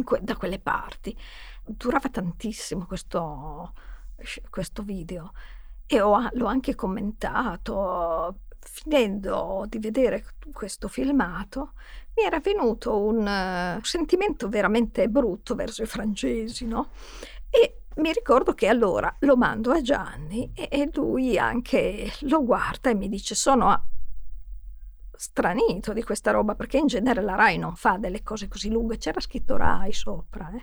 que- 0.02 0.18
da 0.22 0.36
quelle 0.36 0.58
parti. 0.58 1.16
Durava 1.64 2.08
tantissimo 2.08 2.84
questo, 2.84 3.72
questo 4.50 4.82
video 4.82 5.32
e 5.86 6.00
ho, 6.00 6.28
l'ho 6.32 6.46
anche 6.46 6.74
commentato. 6.74 8.40
Finendo 8.58 9.66
di 9.68 9.78
vedere 9.78 10.24
questo 10.52 10.88
filmato, 10.88 11.74
mi 12.16 12.24
era 12.24 12.40
venuto 12.40 12.98
un 12.98 13.78
sentimento 13.82 14.48
veramente 14.48 15.08
brutto 15.08 15.54
verso 15.54 15.84
i 15.84 15.86
francesi, 15.86 16.66
no? 16.66 16.88
E 17.50 17.82
mi 17.96 18.12
ricordo 18.12 18.52
che 18.54 18.66
allora 18.66 19.14
lo 19.20 19.36
mando 19.36 19.70
a 19.70 19.80
Gianni 19.80 20.50
e 20.54 20.90
lui 20.92 21.38
anche 21.38 22.10
lo 22.22 22.42
guarda 22.42 22.90
e 22.90 22.94
mi 22.94 23.08
dice 23.08 23.36
sono 23.36 23.92
stranito 25.24 25.94
di 25.94 26.02
questa 26.02 26.32
roba 26.32 26.54
perché 26.54 26.76
in 26.76 26.86
genere 26.86 27.22
la 27.22 27.34
RAI 27.34 27.56
non 27.56 27.76
fa 27.76 27.96
delle 27.96 28.22
cose 28.22 28.46
così 28.46 28.68
lunghe, 28.70 28.98
c'era 28.98 29.20
scritto 29.20 29.56
RAI 29.56 29.92
sopra. 29.92 30.50
Eh. 30.54 30.62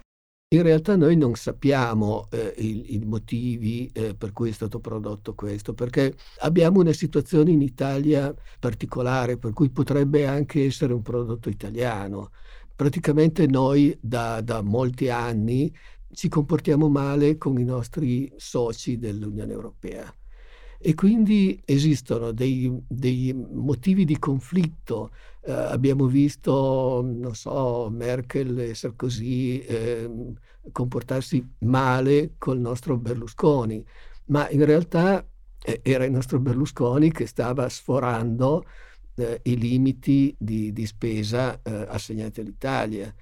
In 0.54 0.62
realtà 0.62 0.96
noi 0.96 1.16
non 1.16 1.34
sappiamo 1.36 2.28
eh, 2.30 2.54
i, 2.58 3.02
motivi 3.06 3.90
eh, 3.94 4.14
per 4.16 4.34
cui 4.34 4.50
è 4.50 4.54
stato 4.54 4.80
prodotto 4.80 5.34
questo, 5.34 5.74
perché 5.74 6.16
abbiamo 6.40 6.80
una 6.80 6.94
situazione 6.94 7.52
in 7.52 7.62
Italia 7.62 8.34
particolare, 8.60 9.38
per 9.38 9.54
cui 9.54 9.70
potrebbe 9.72 10.28
anche 10.28 10.66
essere 10.66 10.94
un 10.94 11.02
prodotto 11.02 11.50
italiano. 11.50 12.32
Praticamente 12.76 13.48
noi 13.48 13.98
da, 14.00 14.42
da 14.42 14.62
molti 14.62 15.10
anni 15.10 15.74
ci 16.14 16.28
comportiamo 16.28 16.88
male 16.88 17.38
con 17.38 17.58
i 17.58 17.64
nostri 17.64 18.32
soci 18.36 19.00
dell'Unione 19.00 19.54
Europea 19.54 20.14
e 20.82 20.96
quindi 20.96 21.62
esistono 21.66 22.32
dei, 22.32 22.72
dei 22.88 23.34
motivi 23.34 24.04
di 24.04 24.18
conflitto. 24.18 25.12
Eh, 25.44 25.52
abbiamo 25.52 26.08
visto, 26.08 27.02
non 27.04 27.36
so, 27.36 27.90
Merkel 27.92 28.60
e 28.60 28.74
Sarkozy 28.74 29.60
eh, 29.60 30.10
comportarsi 30.72 31.48
male 31.60 32.34
col 32.38 32.60
nostro 32.60 32.98
Berlusconi, 32.98 33.84
ma 34.26 34.50
in 34.50 34.66
realtà 34.66 35.26
eh, 35.64 35.82
era 35.84 36.06
il 36.06 36.12
nostro 36.12 36.40
Berlusconi 36.40 37.12
che 37.12 37.28
stava 37.28 37.70
sforando 37.70 38.66
eh, 39.16 39.40
i 39.44 39.58
limiti 39.58 40.36
di, 40.38 40.74
di 40.74 40.86
spesa 40.86 41.62
eh, 41.62 41.86
assegnati 41.90 42.40
all'Italia. 42.40 43.14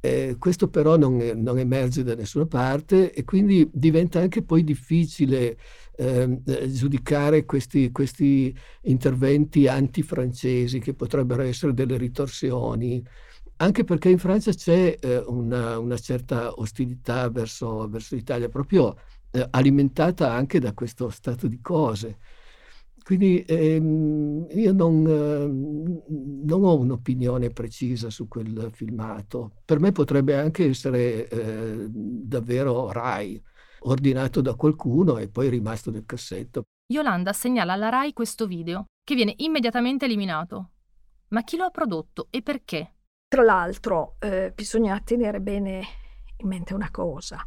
Eh, 0.00 0.36
questo 0.38 0.68
però 0.68 0.96
non, 0.98 1.16
non, 1.16 1.58
emerge 1.58 2.02
da 2.02 2.14
nessuna 2.14 2.44
parte 2.44 3.12
e 3.12 3.24
quindi 3.24 3.66
diventa 3.72 4.20
anche 4.20 4.42
poi 4.42 4.62
difficile 4.62 5.56
eh, 5.96 6.70
giudicare 6.70 7.44
questi, 7.44 7.90
questi, 7.92 8.56
interventi 8.82 9.68
antifrancesi 9.68 10.78
che 10.78 10.94
potrebbero 10.94 11.42
essere 11.42 11.74
delle 11.74 11.96
ritorsioni, 11.96 13.02
anche 13.56 13.84
perché 13.84 14.08
in 14.08 14.18
Francia 14.18 14.52
c'è 14.52 14.96
eh, 15.00 15.18
una, 15.18 15.78
una, 15.78 15.96
certa 15.98 16.52
ostilità 16.58 17.30
verso, 17.30 17.88
verso 17.88 18.14
l'Italia, 18.14 18.48
proprio 18.48 18.96
eh, 19.30 19.46
alimentata 19.50 20.32
anche 20.32 20.58
da 20.58 20.72
questo 20.72 21.10
stato 21.10 21.46
di 21.46 21.60
cose. 21.60 22.18
Quindi 23.04 23.44
ehm, 23.46 24.46
io 24.52 24.72
non, 24.72 25.06
eh, 25.06 26.44
non, 26.46 26.64
ho 26.64 26.78
un'opinione 26.78 27.50
precisa 27.50 28.08
su 28.08 28.28
quel 28.28 28.70
filmato. 28.72 29.56
Per 29.64 29.78
me 29.78 29.92
potrebbe 29.92 30.36
anche 30.36 30.68
essere 30.70 31.28
eh, 31.28 31.86
davvero 31.90 32.90
Rai, 32.90 33.40
ordinato 33.84 34.40
da 34.40 34.54
qualcuno 34.54 35.18
e 35.18 35.28
poi 35.28 35.48
rimasto 35.48 35.90
nel 35.90 36.04
cassetto. 36.06 36.64
Yolanda 36.86 37.32
segnala 37.32 37.72
alla 37.72 37.88
Rai 37.88 38.12
questo 38.12 38.46
video, 38.46 38.86
che 39.02 39.14
viene 39.14 39.34
immediatamente 39.38 40.04
eliminato. 40.04 40.70
Ma 41.28 41.42
chi 41.42 41.56
lo 41.56 41.64
ha 41.64 41.70
prodotto 41.70 42.28
e 42.30 42.42
perché? 42.42 42.94
Tra 43.26 43.42
l'altro 43.42 44.16
eh, 44.20 44.52
bisogna 44.54 45.00
tenere 45.00 45.40
bene 45.40 45.82
in 46.36 46.48
mente 46.48 46.74
una 46.74 46.90
cosa, 46.90 47.44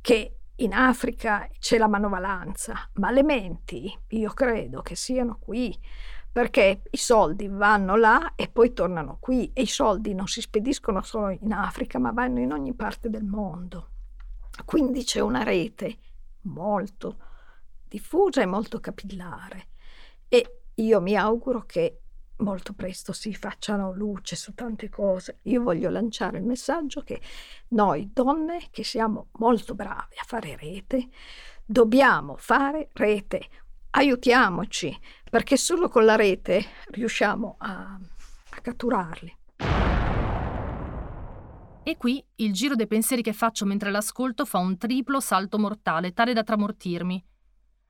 che 0.00 0.38
in 0.56 0.72
Africa 0.72 1.48
c'è 1.58 1.78
la 1.78 1.88
manovalanza, 1.88 2.90
ma 2.94 3.10
le 3.10 3.22
menti 3.22 3.92
io 4.08 4.32
credo 4.32 4.82
che 4.82 4.96
siano 4.96 5.38
qui, 5.38 5.78
perché 6.32 6.82
i 6.90 6.96
soldi 6.96 7.48
vanno 7.48 7.96
là 7.96 8.34
e 8.34 8.48
poi 8.48 8.72
tornano 8.72 9.16
qui 9.20 9.50
e 9.54 9.62
i 9.62 9.66
soldi 9.66 10.12
non 10.12 10.26
si 10.26 10.40
spediscono 10.40 11.02
solo 11.02 11.30
in 11.30 11.52
Africa, 11.52 11.98
ma 11.98 12.10
vanno 12.10 12.40
in 12.40 12.52
ogni 12.52 12.74
parte 12.74 13.08
del 13.08 13.24
mondo. 13.24 13.92
Quindi 14.64 15.04
c'è 15.04 15.20
una 15.20 15.42
rete 15.42 15.98
molto 16.42 17.18
diffusa 17.88 18.42
e 18.42 18.46
molto 18.46 18.80
capillare 18.80 19.68
e 20.28 20.62
io 20.74 21.00
mi 21.00 21.16
auguro 21.16 21.64
che 21.64 22.00
molto 22.38 22.74
presto 22.74 23.12
si 23.12 23.34
facciano 23.34 23.92
luce 23.92 24.36
su 24.36 24.54
tante 24.54 24.88
cose. 24.88 25.38
Io 25.42 25.62
voglio 25.62 25.88
lanciare 25.88 26.38
il 26.38 26.44
messaggio 26.44 27.02
che 27.02 27.20
noi 27.68 28.10
donne 28.12 28.68
che 28.70 28.84
siamo 28.84 29.28
molto 29.32 29.74
brave 29.74 30.16
a 30.20 30.24
fare 30.24 30.56
rete, 30.56 31.08
dobbiamo 31.64 32.36
fare 32.36 32.90
rete. 32.92 33.48
Aiutiamoci, 33.90 34.94
perché 35.30 35.56
solo 35.56 35.88
con 35.88 36.04
la 36.04 36.16
rete 36.16 36.62
riusciamo 36.90 37.56
a, 37.58 37.98
a 38.50 38.60
catturarli. 38.60 39.34
E 41.86 41.96
qui 41.96 42.20
il 42.36 42.52
giro 42.52 42.74
dei 42.74 42.88
pensieri 42.88 43.22
che 43.22 43.32
faccio 43.32 43.64
mentre 43.64 43.92
l'ascolto 43.92 44.44
fa 44.44 44.58
un 44.58 44.76
triplo 44.76 45.20
salto 45.20 45.56
mortale, 45.56 46.12
tale 46.12 46.32
da 46.32 46.42
tramortirmi. 46.42 47.24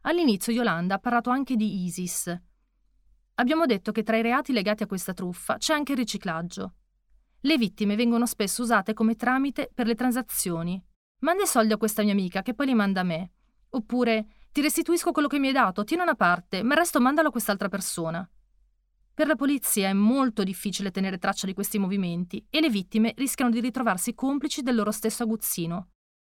All'inizio 0.03 0.53
Yolanda 0.53 0.97
ha 0.97 0.99
parlato 0.99 1.31
anche 1.31 1.57
di 1.57 1.85
ISIS, 1.87 2.39
Abbiamo 3.39 3.67
detto 3.67 3.93
che 3.93 4.03
tra 4.03 4.17
i 4.17 4.23
reati 4.23 4.53
legati 4.53 4.83
a 4.83 4.87
questa 4.87 5.13
truffa 5.13 5.59
c'è 5.59 5.75
anche 5.75 5.93
il 5.93 5.99
riciclaggio. 5.99 6.75
Le 7.41 7.59
vittime 7.59 7.95
vengono 7.95 8.25
spesso 8.25 8.63
usate 8.63 8.95
come 8.95 9.15
tramite 9.15 9.71
per 9.75 9.87
le 9.87 9.95
transazioni. 9.95 10.83
Manda 11.21 11.43
i 11.43 11.47
soldi 11.47 11.75
a 11.75 11.77
questa 11.77 12.03
mia 12.03 12.13
amica 12.13 12.41
che 12.41 12.55
poi 12.55 12.67
li 12.67 12.75
manda 12.75 13.01
a 13.01 13.05
me. 13.05 13.33
Oppure 13.71 14.27
ti 14.53 14.63
restituisco 14.63 15.13
quello 15.13 15.29
che 15.29 15.39
mi 15.39 15.49
hai 15.49 15.53
dato, 15.53 15.85
tieni 15.85 16.03
una 16.03 16.15
parte, 16.15 16.63
ma 16.63 16.73
il 16.73 16.81
resto 16.81 16.99
mandalo 16.99 17.29
a 17.29 17.31
quest'altra 17.31 17.69
persona. 17.69 18.27
Per 19.17 19.27
la 19.27 19.35
polizia 19.35 19.89
è 19.89 19.95
molto 19.95 20.43
difficile 20.45 20.91
tenere 20.91 21.17
traccia 21.17 21.47
di 21.47 21.55
questi 21.55 21.79
movimenti 21.79 22.47
e 22.51 22.61
le 22.61 22.69
vittime 22.69 23.15
rischiano 23.17 23.51
di 23.51 23.61
ritrovarsi 23.61 24.15
complici 24.15 24.61
del 24.61 24.75
loro 24.75 24.91
stesso 24.91 25.23
aguzzino. 25.23 25.93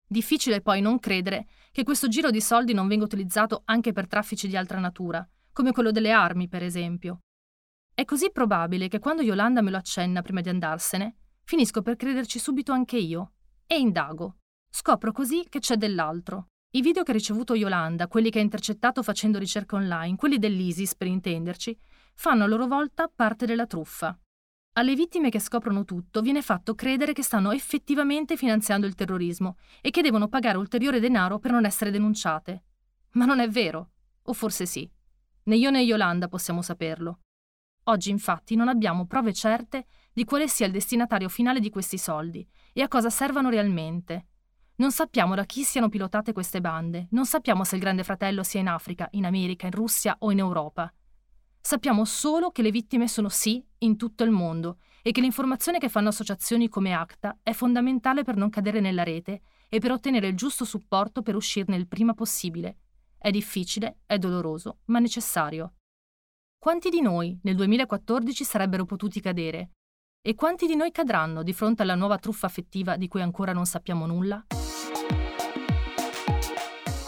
Difficile 0.08 0.62
poi 0.62 0.80
non 0.80 0.98
credere 0.98 1.48
che 1.74 1.84
questo 1.84 2.08
giro 2.08 2.32
di 2.32 2.40
soldi 2.40 2.72
non 2.72 2.88
venga 2.88 3.04
utilizzato 3.04 3.64
anche 3.66 3.92
per 3.92 4.08
traffici 4.08 4.48
di 4.48 4.56
altra 4.56 4.80
natura, 4.80 5.28
come 5.52 5.74
quello 5.74 5.92
delle 5.92 6.12
armi, 6.12 6.48
per 6.48 6.64
esempio. 6.64 7.20
È 7.94 8.06
così 8.06 8.32
probabile 8.32 8.88
che 8.88 9.00
quando 9.00 9.24
Yolanda 9.24 9.62
me 9.62 9.72
lo 9.72 9.78
accenna 9.78 10.22
prima 10.22 10.40
di 10.40 10.48
andarsene, 10.48 11.18
finisco 11.44 11.82
per 11.82 11.98
crederci 11.98 12.40
subito 12.40 12.72
anche 12.72 12.96
io 12.96 13.34
e 13.68 13.78
indago. 13.78 14.38
Scopro 14.72 15.12
così 15.12 15.46
che 15.50 15.60
c'è 15.60 15.76
dell'altro. 15.76 16.46
I 16.72 16.82
video 16.82 17.04
che 17.04 17.12
ha 17.12 17.16
ricevuto 17.16 17.56
Yolanda, 17.56 18.08
quelli 18.08 18.30
che 18.30 18.40
ha 18.40 18.44
intercettato 18.44 19.04
facendo 19.04 19.38
ricerca 19.38 19.76
online, 19.76 20.16
quelli 20.16 20.38
dell'ISIS 20.38 20.96
per 20.96 21.08
intenderci, 21.08 21.78
fanno 22.20 22.44
a 22.44 22.48
loro 22.48 22.68
volta 22.68 23.08
parte 23.08 23.46
della 23.46 23.66
truffa. 23.66 24.14
Alle 24.74 24.94
vittime 24.94 25.30
che 25.30 25.40
scoprono 25.40 25.86
tutto 25.86 26.20
viene 26.20 26.42
fatto 26.42 26.76
credere 26.76 27.14
che 27.14 27.24
stanno 27.24 27.52
effettivamente 27.52 28.36
finanziando 28.36 28.86
il 28.86 28.94
terrorismo 28.94 29.56
e 29.80 29.90
che 29.90 30.02
devono 30.02 30.28
pagare 30.28 30.58
ulteriore 30.58 31.00
denaro 31.00 31.40
per 31.40 31.52
non 31.52 31.64
essere 31.64 31.92
denunciate. 31.92 32.64
Ma 33.12 33.24
non 33.24 33.40
è 33.40 33.48
vero. 33.48 33.92
O 34.24 34.34
forse 34.34 34.66
sì. 34.66 34.88
Né 35.44 35.56
io 35.56 35.72
né 35.72 35.80
Yolanda 35.80 36.28
possiamo 36.28 36.62
saperlo. 36.62 37.20
Oggi 37.84 38.10
infatti 38.10 38.58
non 38.58 38.68
abbiamo 38.68 39.08
prove 39.08 39.32
certe 39.32 39.86
di 40.12 40.26
quale 40.26 40.50
sia 40.50 40.66
il 40.66 40.74
destinatario 40.74 41.30
finale 41.30 41.62
di 41.62 41.70
questi 41.70 41.98
soldi 41.98 42.46
e 42.74 42.82
a 42.82 42.90
cosa 42.90 43.10
servano 43.10 43.50
realmente. 43.50 44.26
Non 44.76 44.92
sappiamo 44.92 45.36
da 45.36 45.46
chi 45.46 45.64
siano 45.64 45.88
pilotate 45.88 46.34
queste 46.34 46.60
bande, 46.60 47.08
non 47.12 47.26
sappiamo 47.26 47.64
se 47.64 47.76
il 47.76 47.82
Grande 47.82 48.04
Fratello 48.04 48.44
sia 48.44 48.60
in 48.60 48.68
Africa, 48.68 49.08
in 49.12 49.26
America, 49.26 49.68
in 49.68 49.72
Russia 49.72 50.18
o 50.20 50.32
in 50.32 50.40
Europa. 50.40 50.94
Sappiamo 51.70 52.04
solo 52.04 52.50
che 52.50 52.64
le 52.64 52.72
vittime 52.72 53.08
sono 53.08 53.30
sì 53.30 53.64
in 53.82 53.96
tutto 53.96 54.24
il 54.24 54.32
mondo 54.32 54.80
e 55.04 55.12
che 55.12 55.22
l'informazione 55.22 55.78
che 55.78 55.88
fanno 55.88 56.08
associazioni 56.08 56.68
come 56.68 56.94
ACTA 56.94 57.42
è 57.44 57.52
fondamentale 57.54 58.24
per 58.24 58.38
non 58.38 58.50
cadere 58.50 58.80
nella 58.80 59.04
rete 59.04 59.44
e 59.70 59.78
per 59.78 59.92
ottenere 59.92 60.30
il 60.30 60.36
giusto 60.36 60.66
supporto 60.66 61.22
per 61.22 61.36
uscirne 61.36 61.76
il 61.76 61.88
prima 61.88 62.16
possibile 62.16 62.78
è 63.20 63.30
difficile, 63.30 64.00
è 64.08 64.18
doloroso, 64.18 64.80
ma 64.86 64.98
necessario. 64.98 65.76
Quanti 66.58 66.90
di 66.90 67.02
noi 67.02 67.38
nel 67.44 67.56
2014 67.56 68.44
sarebbero 68.44 68.86
potuti 68.86 69.22
cadere? 69.22 69.74
E 70.24 70.34
quanti 70.34 70.66
di 70.66 70.76
noi 70.76 70.90
cadranno 70.90 71.44
di 71.44 71.54
fronte 71.54 71.84
alla 71.84 71.94
nuova 71.94 72.18
truffa 72.18 72.48
affettiva 72.48 72.98
di 72.98 73.08
cui 73.08 73.22
ancora 73.22 73.54
non 73.54 73.68
sappiamo 73.68 74.08
nulla? 74.08 74.44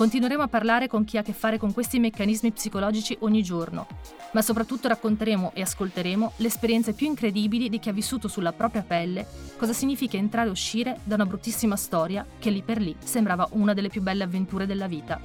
Continueremo 0.02 0.42
a 0.42 0.48
parlare 0.48 0.88
con 0.88 1.04
chi 1.04 1.18
ha 1.18 1.20
a 1.20 1.24
che 1.24 1.32
fare 1.32 1.60
con 1.60 1.74
questi 1.74 2.00
meccanismi 2.00 2.52
psicologici 2.54 3.16
ogni 3.20 3.44
giorno, 3.44 3.86
ma 4.32 4.42
soprattutto 4.42 4.88
racconteremo 4.88 5.52
e 5.54 5.62
ascolteremo 5.62 6.34
le 6.38 6.48
esperienze 6.48 6.94
più 6.94 7.06
incredibili 7.06 7.70
di 7.70 7.78
chi 7.78 7.90
ha 7.90 7.94
vissuto 7.94 8.28
sulla 8.28 8.52
propria 8.52 8.82
pelle 8.82 9.28
cosa 9.58 9.74
significa 9.74 10.18
entrare 10.18 10.48
e 10.48 10.52
uscire 10.52 11.02
da 11.04 11.14
una 11.14 11.28
bruttissima 11.28 11.76
storia 11.76 12.26
che 12.40 12.50
lì 12.50 12.64
per 12.64 12.80
lì 12.80 12.96
sembrava 12.98 13.48
una 13.52 13.76
delle 13.76 13.90
più 13.90 14.02
belle 14.02 14.24
avventure 14.24 14.66
della 14.66 14.88
vita. 14.88 15.22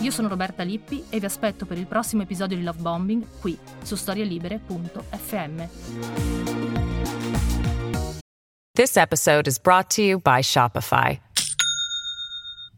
Io 0.00 0.10
sono 0.10 0.28
Roberta 0.28 0.62
Lippi 0.64 1.04
e 1.08 1.20
vi 1.20 1.24
aspetto 1.24 1.64
per 1.64 1.78
il 1.78 1.86
prossimo 1.86 2.20
episodio 2.20 2.58
di 2.58 2.62
Love 2.62 2.82
Bombing 2.82 3.26
qui 3.40 3.58
su 3.82 3.96
storielibere.fm. 3.96 5.68
This 8.74 8.96
episode 8.96 9.48
is 9.48 9.58
brought 9.58 9.88
to 9.94 10.02
you 10.02 10.20
by 10.20 10.42
Shopify. 10.42 11.18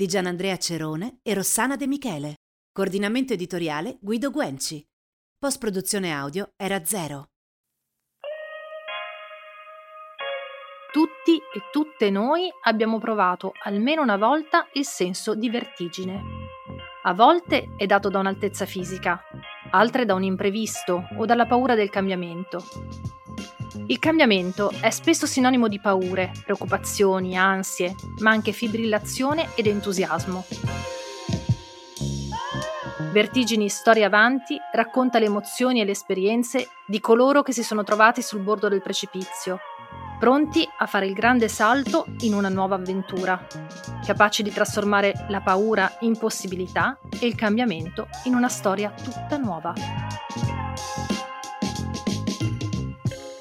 di 0.00 0.06
Gianandrea 0.06 0.56
Cerone 0.56 1.18
e 1.22 1.34
Rossana 1.34 1.76
De 1.76 1.86
Michele. 1.86 2.36
Coordinamento 2.72 3.34
editoriale 3.34 3.98
Guido 4.00 4.30
Guenci. 4.30 4.82
Post 5.38 5.58
produzione 5.58 6.10
audio 6.10 6.52
era 6.56 6.82
zero. 6.86 7.26
Tutti 10.90 11.36
e 11.36 11.60
tutte 11.70 12.08
noi 12.08 12.48
abbiamo 12.62 12.98
provato 12.98 13.52
almeno 13.64 14.00
una 14.00 14.16
volta 14.16 14.68
il 14.72 14.86
senso 14.86 15.34
di 15.34 15.50
vertigine. 15.50 16.22
A 17.02 17.12
volte 17.12 17.74
è 17.76 17.84
dato 17.84 18.08
da 18.08 18.20
un'altezza 18.20 18.64
fisica, 18.64 19.20
altre 19.72 20.06
da 20.06 20.14
un 20.14 20.22
imprevisto 20.22 21.08
o 21.18 21.26
dalla 21.26 21.44
paura 21.44 21.74
del 21.74 21.90
cambiamento. 21.90 22.64
Il 23.86 23.98
cambiamento 23.98 24.70
è 24.80 24.90
spesso 24.90 25.26
sinonimo 25.26 25.68
di 25.68 25.80
paure, 25.80 26.32
preoccupazioni, 26.44 27.36
ansie, 27.36 27.94
ma 28.18 28.30
anche 28.30 28.52
fibrillazione 28.52 29.50
ed 29.54 29.66
entusiasmo. 29.66 30.44
Vertigini 33.12 33.68
Storia 33.68 34.06
Avanti 34.06 34.56
racconta 34.72 35.18
le 35.18 35.26
emozioni 35.26 35.80
e 35.80 35.84
le 35.84 35.90
esperienze 35.92 36.68
di 36.86 37.00
coloro 37.00 37.42
che 37.42 37.52
si 37.52 37.62
sono 37.62 37.82
trovati 37.82 38.22
sul 38.22 38.40
bordo 38.40 38.68
del 38.68 38.82
precipizio 38.82 39.58
pronti 40.20 40.68
a 40.76 40.84
fare 40.84 41.06
il 41.06 41.14
grande 41.14 41.48
salto 41.48 42.04
in 42.20 42.34
una 42.34 42.50
nuova 42.50 42.74
avventura, 42.74 43.42
capaci 44.04 44.42
di 44.42 44.52
trasformare 44.52 45.24
la 45.28 45.40
paura 45.40 45.90
in 46.00 46.16
possibilità 46.18 46.98
e 47.18 47.26
il 47.26 47.34
cambiamento 47.34 48.06
in 48.24 48.34
una 48.34 48.50
storia 48.50 48.90
tutta 48.90 49.38
nuova. 49.38 49.72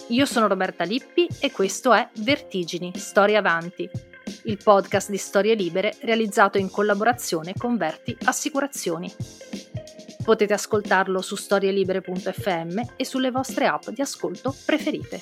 Io 0.10 0.26
sono 0.26 0.48
Roberta 0.48 0.84
Lippi 0.84 1.28
e 1.40 1.52
questo 1.52 1.94
è 1.94 2.10
Vertigini, 2.22 2.92
Storia 2.96 3.40
Avanti, 3.40 3.88
il 4.46 4.58
podcast 4.58 5.12
di 5.12 5.18
storie 5.18 5.54
libere 5.54 5.96
realizzato 6.02 6.58
in 6.58 6.72
collaborazione 6.72 7.54
con 7.56 7.78
Verti 7.78 8.18
Assicurazioni. 8.24 9.14
Potete 10.24 10.54
ascoltarlo 10.54 11.22
su 11.22 11.36
storielibere.fm 11.36 12.82
e 12.96 13.06
sulle 13.06 13.30
vostre 13.30 13.68
app 13.68 13.90
di 13.90 14.02
ascolto 14.02 14.56
preferite. 14.66 15.22